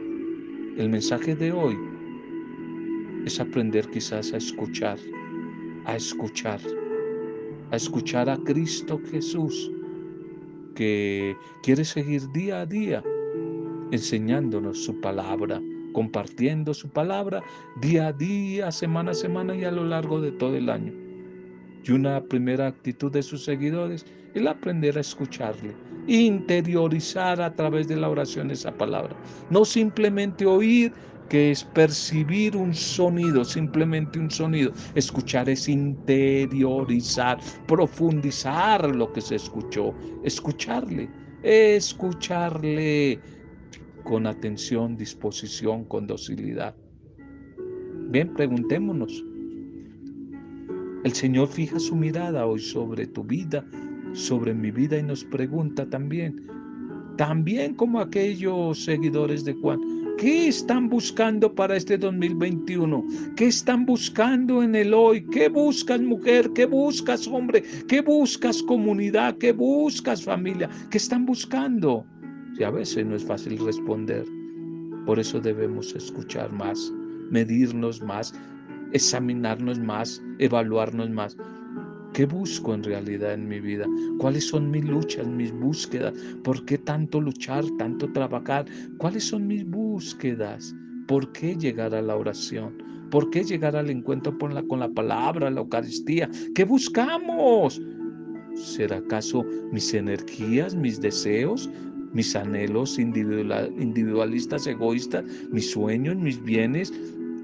el 0.77 0.89
mensaje 0.91 1.35
de 1.35 1.51
hoy 1.51 1.77
es 3.25 3.41
aprender 3.41 3.89
quizás 3.89 4.33
a 4.33 4.37
escuchar, 4.37 4.99
a 5.87 5.97
escuchar, 5.97 6.61
a 7.71 7.77
escuchar 7.77 8.29
a 8.29 8.37
Cristo 8.39 9.01
Jesús, 9.11 9.71
que 10.79 11.37
quiere 11.65 11.85
seguir 11.85 12.31
día 12.31 12.61
a 12.61 12.67
día 12.67 13.03
enseñándonos 13.91 14.85
su 14.85 15.01
palabra, 15.01 15.61
compartiendo 15.93 16.73
su 16.73 16.89
palabra 16.89 17.43
día 17.81 18.07
a 18.07 18.13
día, 18.13 18.71
semana 18.71 19.11
a 19.11 19.15
semana 19.15 19.57
y 19.57 19.65
a 19.65 19.73
lo 19.73 19.83
largo 19.83 20.21
de 20.21 20.31
todo 20.31 20.55
el 20.55 20.71
año. 20.71 20.93
Y 21.85 21.91
una 21.91 22.23
primera 22.23 22.69
actitud 22.69 23.11
de 23.11 23.25
sus 23.25 23.43
seguidores 23.43 24.07
es 24.35 24.47
aprender 24.47 24.97
a 24.97 25.01
escucharle, 25.01 25.75
interiorizar 26.07 27.41
a 27.43 27.53
través 27.57 27.89
de 27.89 27.97
la 27.97 28.09
oración 28.09 28.53
esa 28.53 28.71
palabra. 28.71 29.17
No 29.51 29.65
simplemente 29.65 30.47
oír, 30.47 30.93
que 31.29 31.51
es 31.51 31.65
percibir 31.65 32.57
un 32.57 32.75
sonido, 32.75 33.45
simplemente 33.45 34.19
un 34.19 34.31
sonido. 34.31 34.73
Escuchar 34.95 35.49
es 35.49 35.69
interiorizar, 35.69 37.39
profundizar 37.67 38.95
lo 38.95 39.13
que 39.13 39.21
se 39.21 39.37
escuchó, 39.37 39.95
escucharle, 40.25 41.09
escucharle 41.43 43.21
con 44.05 44.27
atención, 44.27 44.97
disposición, 44.97 45.85
con 45.85 46.07
docilidad. 46.07 46.75
Bien, 48.11 48.33
preguntémonos. 48.35 49.25
El 51.05 51.13
Señor 51.13 51.49
fija 51.49 51.79
su 51.79 51.95
mirada 51.95 52.47
hoy 52.47 52.59
sobre 52.59 53.07
tu 53.07 53.23
vida, 53.23 53.65
sobre 54.15 54.55
mi 54.55 54.71
vida 54.71 54.99
y 54.99 55.03
nos 55.03 55.25
pregunta 55.25 55.89
también, 55.89 56.47
también 57.17 57.75
como 57.75 58.01
aquellos 58.01 58.83
seguidores 58.85 59.45
de 59.45 59.53
Juan, 59.55 59.81
¿qué 60.19 60.49
están 60.49 60.89
buscando 60.89 61.55
para 61.55 61.77
este 61.77 61.97
2021? 61.97 63.05
¿Qué 63.37 63.47
están 63.47 63.87
buscando 63.87 64.63
en 64.63 64.75
el 64.75 64.93
hoy? 64.93 65.25
¿Qué 65.27 65.49
buscas 65.49 66.01
mujer? 66.01 66.51
¿Qué 66.55 66.67
buscas 66.67 67.27
hombre? 67.27 67.63
¿Qué 67.89 68.01
buscas 68.03 68.63
comunidad? 68.63 69.39
¿Qué 69.39 69.53
buscas 69.53 70.25
familia? 70.25 70.69
¿Qué 70.91 70.99
están 70.99 71.25
buscando? 71.25 72.05
Y 72.59 72.65
a 72.65 72.71
veces 72.71 73.07
no 73.07 73.17
es 73.17 73.25
fácil 73.25 73.59
responder. 73.65 74.27
Por 75.07 75.19
eso 75.19 75.41
debemos 75.41 75.95
escuchar 75.95 76.53
más, 76.53 76.93
medirnos 77.31 78.03
más, 78.03 78.35
examinarnos 78.93 79.79
más, 79.79 80.23
evaluarnos 80.39 81.09
más. 81.11 81.37
¿Qué 82.15 82.27
busco 82.27 82.75
en 82.75 82.83
realidad 82.83 83.35
en 83.35 83.49
mi 83.49 83.61
vida? 83.61 83.87
¿Cuáles 84.19 84.49
son 84.49 84.71
mis 84.71 84.85
luchas, 84.85 85.27
mis 85.27 85.53
búsquedas? 85.53 86.15
¿Por 86.43 86.65
qué 86.65 86.79
tanto 86.79 87.21
luchar, 87.21 87.65
tanto 87.79 88.11
trabajar? 88.13 88.67
¿Cuáles 88.99 89.25
son 89.25 89.47
mis 89.47 89.65
búsquedas? 89.65 90.75
¿Por 91.07 91.31
qué 91.33 91.57
llegar 91.57 91.95
a 91.95 92.03
la 92.03 92.17
oración? 92.17 92.83
¿Por 93.11 93.31
qué 93.31 93.45
llegar 93.45 93.77
al 93.77 93.89
encuentro 93.91 94.37
con 94.39 94.55
la, 94.55 94.63
con 94.65 94.81
la 94.81 94.89
palabra, 94.89 95.51
la 95.51 95.61
Eucaristía? 95.61 96.29
¿Qué 96.55 96.65
buscamos? 96.65 97.81
¿Será 98.55 98.97
acaso 98.97 99.45
mis 99.73 99.95
energías, 99.95 100.75
mis 100.75 101.01
deseos, 101.01 101.71
mis 102.13 102.35
anhelos 102.35 102.99
individualistas, 102.99 104.67
egoístas, 104.67 105.25
mis 105.51 105.71
sueños, 105.71 106.17
mis 106.17 106.43
bienes. 106.43 106.93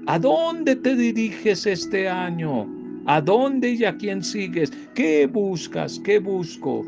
¿A 0.07 0.19
dónde 0.19 0.75
te 0.75 0.95
diriges 0.95 1.65
este 1.65 2.07
año? 2.07 2.67
¿A 3.07 3.21
dónde 3.21 3.73
y 3.73 3.85
a 3.85 3.95
quién 3.95 4.23
sigues? 4.23 4.71
¿Qué 4.95 5.27
buscas? 5.27 5.99
¿Qué 5.99 6.17
busco? 6.17 6.83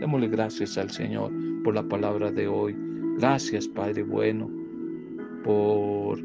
Démosle 0.00 0.28
gracias 0.28 0.78
al 0.78 0.90
Señor 0.90 1.30
por 1.62 1.74
la 1.74 1.82
palabra 1.82 2.32
de 2.32 2.48
hoy. 2.48 2.74
Gracias, 3.18 3.68
Padre 3.68 4.02
bueno, 4.02 4.50
por 5.44 6.18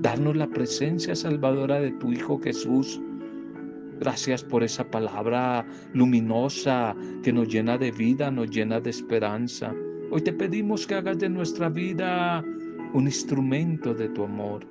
darnos 0.00 0.36
la 0.36 0.46
presencia 0.46 1.16
salvadora 1.16 1.80
de 1.80 1.90
tu 1.92 2.12
Hijo 2.12 2.38
Jesús. 2.38 3.00
Gracias 3.98 4.44
por 4.44 4.62
esa 4.62 4.88
palabra 4.88 5.66
luminosa 5.92 6.94
que 7.24 7.32
nos 7.32 7.48
llena 7.48 7.76
de 7.76 7.90
vida, 7.90 8.30
nos 8.30 8.48
llena 8.50 8.78
de 8.78 8.90
esperanza. 8.90 9.74
Hoy 10.12 10.22
te 10.22 10.32
pedimos 10.32 10.86
que 10.86 10.94
hagas 10.94 11.18
de 11.18 11.28
nuestra 11.28 11.68
vida 11.68 12.44
un 12.92 13.06
instrumento 13.06 13.92
de 13.92 14.08
tu 14.10 14.22
amor, 14.22 14.64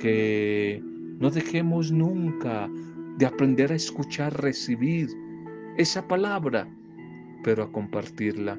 que 0.00 0.82
no 1.20 1.30
dejemos 1.30 1.92
nunca 1.92 2.68
de 3.18 3.26
aprender 3.26 3.72
a 3.72 3.76
escuchar, 3.76 4.40
recibir 4.42 5.08
esa 5.76 6.06
palabra, 6.06 6.68
pero 7.42 7.64
a 7.64 7.72
compartirla. 7.72 8.58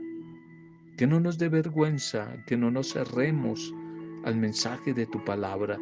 Que 0.97 1.07
no 1.07 1.19
nos 1.19 1.37
dé 1.37 1.49
vergüenza, 1.49 2.43
que 2.45 2.57
no 2.57 2.69
nos 2.69 2.93
cerremos 2.93 3.73
al 4.25 4.35
mensaje 4.35 4.93
de 4.93 5.05
tu 5.05 5.23
palabra 5.25 5.79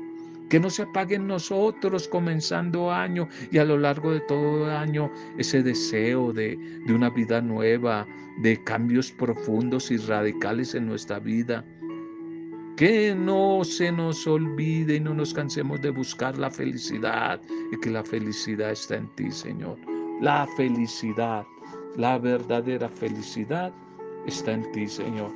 que 0.52 0.60
no 0.60 0.70
se 0.70 0.82
apague 0.82 1.16
en 1.16 1.28
nosotros 1.28 2.10
comenzando 2.10 2.92
año 2.92 3.30
y 3.54 3.58
a 3.58 3.64
lo 3.64 3.78
largo 3.78 4.12
de 4.12 4.20
todo 4.20 4.70
año 4.70 5.10
ese 5.38 5.64
deseo 5.64 6.34
de, 6.34 6.58
de 6.86 6.94
una 6.94 7.10
vida 7.10 7.42
nueva, 7.42 8.06
de 8.42 8.62
cambios 8.66 9.14
profundos 9.14 9.92
y 9.92 9.98
radicales 9.98 10.76
en 10.76 10.88
nuestra 10.88 11.20
vida. 11.20 11.64
Que 12.82 13.14
no 13.14 13.64
se 13.64 13.92
nos 13.92 14.26
olvide 14.26 14.96
y 14.96 15.00
no 15.00 15.14
nos 15.14 15.36
cansemos 15.36 15.80
de 15.82 15.92
buscar 15.92 16.36
la 16.40 16.50
felicidad 16.50 17.40
y 17.72 17.80
que 17.80 17.92
la 17.92 18.04
felicidad 18.04 18.72
está 18.72 18.96
en 18.96 19.08
ti, 19.10 19.30
Señor. 19.30 19.78
La 20.20 20.48
felicidad, 20.58 21.46
la 21.96 22.18
verdadera 22.18 22.90
felicidad 22.90 23.72
está 24.26 24.54
en 24.54 24.72
ti, 24.72 24.88
Señor. 24.88 25.30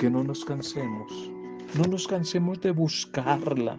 Que 0.00 0.10
no 0.10 0.24
nos 0.24 0.44
cansemos, 0.44 1.30
no 1.78 1.84
nos 1.84 2.08
cansemos 2.08 2.60
de 2.60 2.72
buscarla 2.72 3.78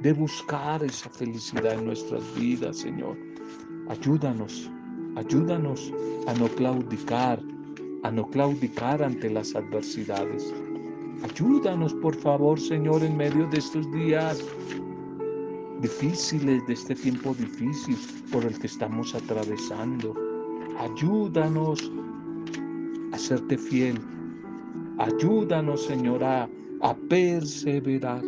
de 0.00 0.12
buscar 0.12 0.84
esa 0.84 1.10
felicidad 1.10 1.72
en 1.72 1.86
nuestras 1.86 2.22
vidas, 2.36 2.76
Señor. 2.76 3.18
Ayúdanos, 3.88 4.70
ayúdanos 5.16 5.92
a 6.28 6.34
no 6.34 6.46
claudicar, 6.46 7.40
a 8.04 8.10
no 8.12 8.30
claudicar 8.30 9.02
ante 9.02 9.30
las 9.30 9.56
adversidades. 9.56 10.54
Ayúdanos, 11.22 11.94
por 11.94 12.14
favor, 12.14 12.60
Señor, 12.60 13.02
en 13.02 13.16
medio 13.16 13.46
de 13.48 13.58
estos 13.58 13.90
días 13.92 14.44
difíciles, 15.80 16.66
de 16.66 16.72
este 16.72 16.94
tiempo 16.94 17.34
difícil 17.34 17.96
por 18.32 18.44
el 18.44 18.58
que 18.58 18.66
estamos 18.66 19.14
atravesando. 19.14 20.14
Ayúdanos 20.78 21.90
a 23.12 23.18
serte 23.18 23.56
fiel. 23.58 23.98
Ayúdanos, 24.98 25.84
Señor, 25.84 26.22
a, 26.24 26.48
a 26.82 26.94
perseverar 27.08 28.22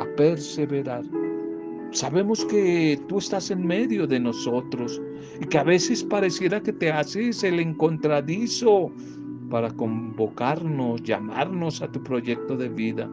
a 0.00 0.04
perseverar. 0.16 1.04
Sabemos 1.92 2.44
que 2.46 3.00
tú 3.08 3.18
estás 3.18 3.50
en 3.50 3.66
medio 3.66 4.06
de 4.06 4.18
nosotros 4.18 5.00
y 5.40 5.46
que 5.46 5.58
a 5.58 5.64
veces 5.64 6.02
pareciera 6.02 6.60
que 6.60 6.72
te 6.72 6.90
haces 6.90 7.44
el 7.44 7.60
encontradizo 7.60 8.90
para 9.54 9.70
convocarnos, 9.70 11.00
llamarnos 11.04 11.80
a 11.80 11.86
tu 11.86 12.02
proyecto 12.02 12.56
de 12.56 12.68
vida, 12.68 13.08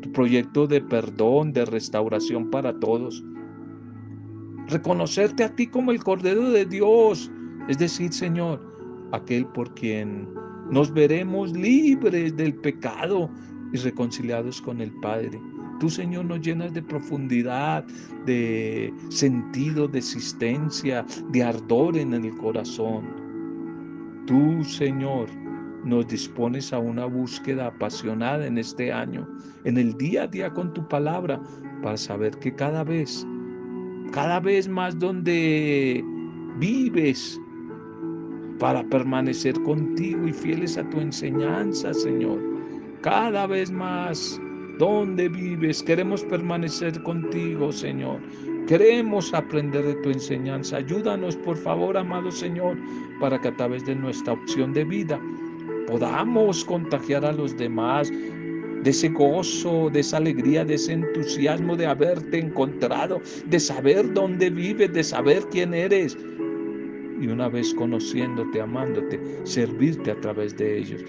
tu 0.00 0.10
proyecto 0.10 0.66
de 0.66 0.80
perdón, 0.80 1.52
de 1.52 1.66
restauración 1.66 2.48
para 2.48 2.72
todos. 2.80 3.22
Reconocerte 4.68 5.44
a 5.44 5.54
ti 5.54 5.66
como 5.66 5.92
el 5.92 6.02
Cordero 6.02 6.50
de 6.50 6.64
Dios, 6.64 7.30
es 7.68 7.76
decir, 7.76 8.10
Señor, 8.10 8.58
aquel 9.12 9.44
por 9.48 9.74
quien 9.74 10.26
nos 10.70 10.90
veremos 10.90 11.52
libres 11.52 12.34
del 12.38 12.54
pecado 12.54 13.28
y 13.74 13.76
reconciliados 13.76 14.62
con 14.62 14.80
el 14.80 14.92
Padre. 15.02 15.38
Tú, 15.78 15.90
Señor, 15.90 16.24
nos 16.24 16.40
llenas 16.40 16.72
de 16.72 16.80
profundidad, 16.80 17.84
de 18.24 18.90
sentido, 19.10 19.88
de 19.88 19.98
existencia, 19.98 21.04
de 21.32 21.42
ardor 21.42 21.98
en 21.98 22.14
el 22.14 22.34
corazón. 22.38 23.23
Tú, 24.26 24.64
Señor, 24.64 25.28
nos 25.84 26.06
dispones 26.08 26.72
a 26.72 26.78
una 26.78 27.04
búsqueda 27.06 27.66
apasionada 27.66 28.46
en 28.46 28.58
este 28.58 28.92
año, 28.92 29.28
en 29.64 29.76
el 29.76 29.94
día 29.94 30.22
a 30.22 30.26
día 30.26 30.50
con 30.50 30.72
tu 30.72 30.86
palabra, 30.88 31.40
para 31.82 31.96
saber 31.96 32.36
que 32.38 32.54
cada 32.54 32.84
vez, 32.84 33.26
cada 34.12 34.40
vez 34.40 34.68
más 34.68 34.98
donde 34.98 36.02
vives, 36.58 37.38
para 38.58 38.82
permanecer 38.84 39.60
contigo 39.62 40.26
y 40.26 40.32
fieles 40.32 40.78
a 40.78 40.88
tu 40.90 41.00
enseñanza, 41.00 41.92
Señor. 41.92 42.40
Cada 43.02 43.46
vez 43.46 43.70
más 43.70 44.40
¿Dónde 44.78 45.28
vives? 45.28 45.82
Queremos 45.84 46.24
permanecer 46.24 47.00
contigo, 47.04 47.70
Señor. 47.70 48.20
Queremos 48.66 49.34
aprender 49.34 49.84
de 49.84 49.94
tu 49.96 50.08
enseñanza. 50.08 50.78
Ayúdanos, 50.78 51.36
por 51.36 51.56
favor, 51.56 51.98
amado 51.98 52.30
Señor, 52.30 52.78
para 53.20 53.38
que 53.38 53.48
a 53.48 53.56
través 53.56 53.84
de 53.84 53.94
nuestra 53.94 54.32
opción 54.32 54.72
de 54.72 54.84
vida 54.84 55.20
podamos 55.86 56.64
contagiar 56.64 57.26
a 57.26 57.32
los 57.32 57.54
demás 57.58 58.10
de 58.10 58.90
ese 58.90 59.10
gozo, 59.10 59.90
de 59.90 60.00
esa 60.00 60.16
alegría, 60.16 60.64
de 60.64 60.74
ese 60.74 60.94
entusiasmo 60.94 61.76
de 61.76 61.86
haberte 61.86 62.38
encontrado, 62.38 63.20
de 63.46 63.60
saber 63.60 64.10
dónde 64.14 64.48
vives, 64.48 64.90
de 64.94 65.04
saber 65.04 65.42
quién 65.50 65.74
eres. 65.74 66.16
Y 67.20 67.26
una 67.26 67.50
vez 67.50 67.74
conociéndote, 67.74 68.62
amándote, 68.62 69.20
servirte 69.44 70.10
a 70.10 70.20
través 70.20 70.56
de 70.56 70.78
ellos. 70.78 71.04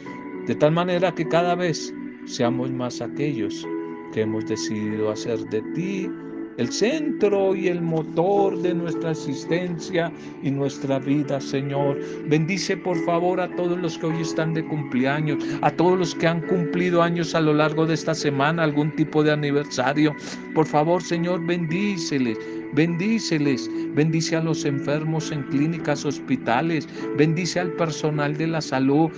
De 0.46 0.56
tal 0.56 0.74
manera 0.74 1.16
que 1.16 1.26
cada 1.26 1.56
vez 1.56 1.94
seamos 2.26 2.70
más 2.72 3.00
aquellos 3.00 3.66
que 4.14 4.22
hemos 4.22 4.46
decidido 4.46 5.10
hacer 5.10 5.40
de 5.46 5.62
ti 5.74 6.10
el 6.58 6.72
centro 6.72 7.56
y 7.56 7.68
el 7.68 7.82
motor 7.82 8.62
de 8.62 8.74
nuestra 8.74 9.12
existencia 9.12 10.12
y 10.44 10.52
nuestra 10.52 11.00
vida, 11.00 11.40
Señor. 11.42 12.00
Bendice 12.28 12.78
por 12.78 12.98
favor 13.06 13.42
a 13.42 13.54
todos 13.56 13.78
los 13.78 13.98
que 13.98 14.08
hoy 14.08 14.22
están 14.22 14.54
de 14.54 14.66
cumpleaños, 14.66 15.44
a 15.62 15.72
todos 15.72 15.98
los 15.98 16.16
que 16.16 16.28
han 16.28 16.42
cumplido 16.48 17.02
años 17.02 17.36
a 17.36 17.42
lo 17.42 17.54
largo 17.54 17.86
de 17.86 17.94
esta 17.94 18.14
semana, 18.14 18.64
algún 18.64 18.96
tipo 18.96 19.24
de 19.24 19.32
aniversario. 19.32 20.16
Por 20.54 20.66
favor, 20.66 21.02
Señor, 21.02 21.46
bendíceles. 21.46 22.38
Bendíceles, 22.74 23.70
bendice 23.94 24.36
a 24.36 24.44
los 24.44 24.66
enfermos 24.66 25.32
en 25.32 25.44
clínicas, 25.44 26.04
hospitales, 26.04 26.90
bendice 27.18 27.62
al 27.62 27.72
personal 27.72 28.36
de 28.36 28.48
la 28.48 28.60
salud 28.60 29.10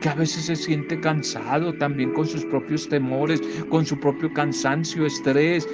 que 0.00 0.08
a 0.08 0.14
veces 0.14 0.46
se 0.46 0.56
siente 0.56 0.98
cansado 1.00 1.74
también 1.74 2.12
con 2.12 2.26
sus 2.26 2.44
propios 2.46 2.88
temores, 2.88 3.40
con 3.68 3.84
su 3.84 3.98
propio 3.98 4.32
cansancio, 4.32 5.06
estrés, 5.06 5.68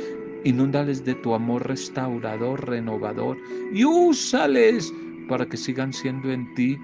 Inúndales 0.45 1.05
de 1.05 1.15
tu 1.17 1.35
amor 1.35 1.67
restaurador, 1.67 2.69
renovador 2.69 3.37
y 3.73 3.85
úsales 3.85 4.93
para 5.29 5.47
que 5.47 5.57
sigan 5.57 5.93
siendo 5.93 6.31
en 6.31 6.53
ti 6.55 6.79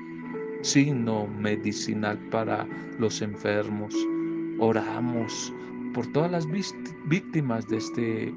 signo 0.63 1.27
medicinal 1.27 2.19
para 2.31 2.67
los 2.99 3.21
enfermos. 3.23 3.95
Oramos 4.59 5.53
por 5.93 6.07
todas 6.13 6.31
las 6.31 6.47
víctimas 7.07 7.69
de, 7.69 7.77
este, 7.77 8.35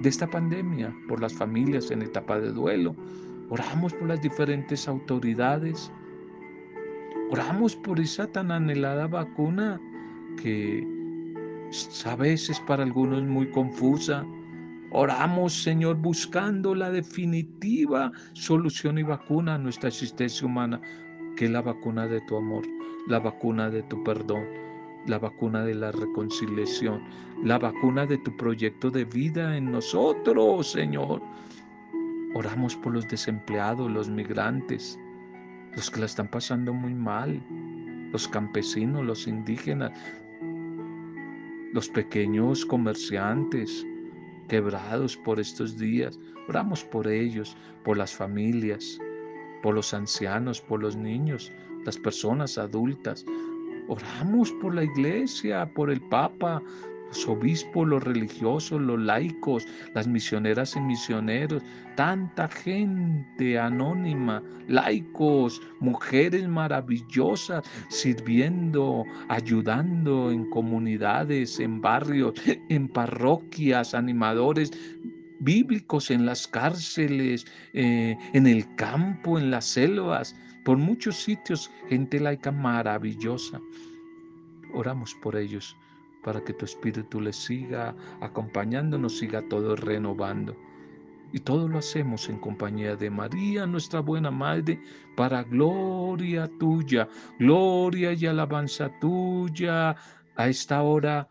de 0.00 0.08
esta 0.08 0.28
pandemia, 0.28 0.94
por 1.08 1.20
las 1.20 1.34
familias 1.34 1.90
en 1.90 2.02
etapa 2.02 2.40
de 2.40 2.52
duelo. 2.52 2.94
Oramos 3.50 3.92
por 3.94 4.08
las 4.08 4.22
diferentes 4.22 4.88
autoridades. 4.88 5.92
Oramos 7.30 7.76
por 7.76 8.00
esa 8.00 8.26
tan 8.26 8.50
anhelada 8.50 9.06
vacuna 9.06 9.80
que 10.42 10.86
a 12.06 12.16
veces 12.16 12.60
para 12.60 12.84
algunos 12.84 13.22
es 13.22 13.28
muy 13.28 13.50
confusa, 13.50 14.24
Oramos, 14.96 15.52
Señor, 15.52 15.96
buscando 15.96 16.72
la 16.72 16.88
definitiva 16.88 18.12
solución 18.32 18.96
y 18.96 19.02
vacuna 19.02 19.56
a 19.56 19.58
nuestra 19.58 19.88
existencia 19.88 20.46
humana, 20.46 20.80
que 21.36 21.46
es 21.46 21.50
la 21.50 21.62
vacuna 21.62 22.06
de 22.06 22.20
tu 22.20 22.36
amor, 22.36 22.62
la 23.08 23.18
vacuna 23.18 23.70
de 23.70 23.82
tu 23.82 24.04
perdón, 24.04 24.44
la 25.08 25.18
vacuna 25.18 25.64
de 25.64 25.74
la 25.74 25.90
reconciliación, 25.90 27.02
la 27.42 27.58
vacuna 27.58 28.06
de 28.06 28.18
tu 28.18 28.36
proyecto 28.36 28.88
de 28.88 29.04
vida 29.04 29.56
en 29.56 29.72
nosotros, 29.72 30.70
Señor. 30.70 31.20
Oramos 32.36 32.76
por 32.76 32.92
los 32.92 33.08
desempleados, 33.08 33.90
los 33.90 34.08
migrantes, 34.08 34.96
los 35.74 35.90
que 35.90 35.98
la 35.98 36.06
están 36.06 36.28
pasando 36.28 36.72
muy 36.72 36.94
mal, 36.94 37.42
los 38.12 38.28
campesinos, 38.28 39.04
los 39.04 39.26
indígenas, 39.26 39.90
los 41.72 41.88
pequeños 41.88 42.64
comerciantes, 42.64 43.84
quebrados 44.48 45.16
por 45.16 45.40
estos 45.40 45.78
días. 45.78 46.18
Oramos 46.48 46.84
por 46.84 47.08
ellos, 47.08 47.56
por 47.84 47.96
las 47.96 48.14
familias, 48.14 48.98
por 49.62 49.74
los 49.74 49.94
ancianos, 49.94 50.60
por 50.60 50.80
los 50.80 50.96
niños, 50.96 51.52
las 51.84 51.96
personas 51.98 52.58
adultas. 52.58 53.24
Oramos 53.88 54.52
por 54.52 54.74
la 54.74 54.84
iglesia, 54.84 55.70
por 55.74 55.90
el 55.90 56.00
Papa, 56.00 56.62
los 57.14 57.28
obispos, 57.28 57.86
los 57.86 58.02
religiosos, 58.02 58.80
los 58.80 58.98
laicos, 58.98 59.66
las 59.94 60.08
misioneras 60.08 60.74
y 60.74 60.80
misioneros, 60.80 61.62
tanta 61.94 62.48
gente 62.48 63.56
anónima, 63.56 64.42
laicos, 64.66 65.62
mujeres 65.78 66.48
maravillosas, 66.48 67.62
sirviendo, 67.88 69.04
ayudando 69.28 70.32
en 70.32 70.50
comunidades, 70.50 71.60
en 71.60 71.80
barrios, 71.80 72.34
en 72.68 72.88
parroquias, 72.88 73.94
animadores 73.94 74.72
bíblicos 75.38 76.10
en 76.10 76.26
las 76.26 76.48
cárceles, 76.48 77.46
eh, 77.74 78.16
en 78.32 78.46
el 78.46 78.74
campo, 78.74 79.38
en 79.38 79.52
las 79.52 79.66
selvas, 79.66 80.34
por 80.64 80.78
muchos 80.78 81.16
sitios, 81.16 81.70
gente 81.88 82.18
laica 82.18 82.50
maravillosa. 82.50 83.60
Oramos 84.72 85.14
por 85.22 85.36
ellos 85.36 85.76
para 86.24 86.42
que 86.42 86.54
tu 86.54 86.64
espíritu 86.64 87.20
les 87.20 87.36
siga 87.36 87.94
acompañando, 88.20 88.98
nos 88.98 89.18
siga 89.18 89.46
todo 89.48 89.76
renovando. 89.76 90.56
Y 91.32 91.40
todo 91.40 91.68
lo 91.68 91.78
hacemos 91.78 92.28
en 92.28 92.38
compañía 92.38 92.96
de 92.96 93.10
María, 93.10 93.66
nuestra 93.66 94.00
buena 94.00 94.30
Madre, 94.30 94.80
para 95.16 95.42
gloria 95.42 96.48
tuya, 96.58 97.08
gloria 97.38 98.12
y 98.12 98.26
alabanza 98.26 98.90
tuya 99.00 99.96
a 100.36 100.48
esta 100.48 100.82
hora, 100.82 101.28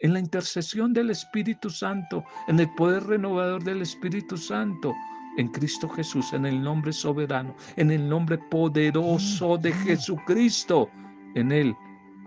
en 0.00 0.12
la 0.12 0.20
intercesión 0.20 0.92
del 0.92 1.10
Espíritu 1.10 1.70
Santo, 1.70 2.24
en 2.46 2.60
el 2.60 2.72
poder 2.74 3.04
renovador 3.04 3.64
del 3.64 3.82
Espíritu 3.82 4.36
Santo, 4.36 4.94
en 5.38 5.48
Cristo 5.48 5.88
Jesús, 5.88 6.32
en 6.32 6.46
el 6.46 6.60
nombre 6.60 6.92
soberano, 6.92 7.54
en 7.76 7.90
el 7.90 8.08
nombre 8.08 8.38
poderoso 8.50 9.56
de 9.56 9.72
Jesucristo, 9.72 10.88
en 11.34 11.52
Él 11.52 11.76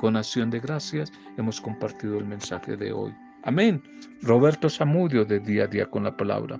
con 0.01 0.17
acción 0.17 0.49
de 0.49 0.59
gracias 0.59 1.13
hemos 1.37 1.61
compartido 1.61 2.17
el 2.17 2.25
mensaje 2.25 2.75
de 2.75 2.91
hoy. 2.91 3.13
Amén. 3.43 3.83
Roberto 4.23 4.67
Zamudio 4.67 5.23
de 5.23 5.39
Día 5.39 5.65
a 5.65 5.67
Día 5.67 5.85
con 5.85 6.03
la 6.03 6.17
Palabra. 6.17 6.59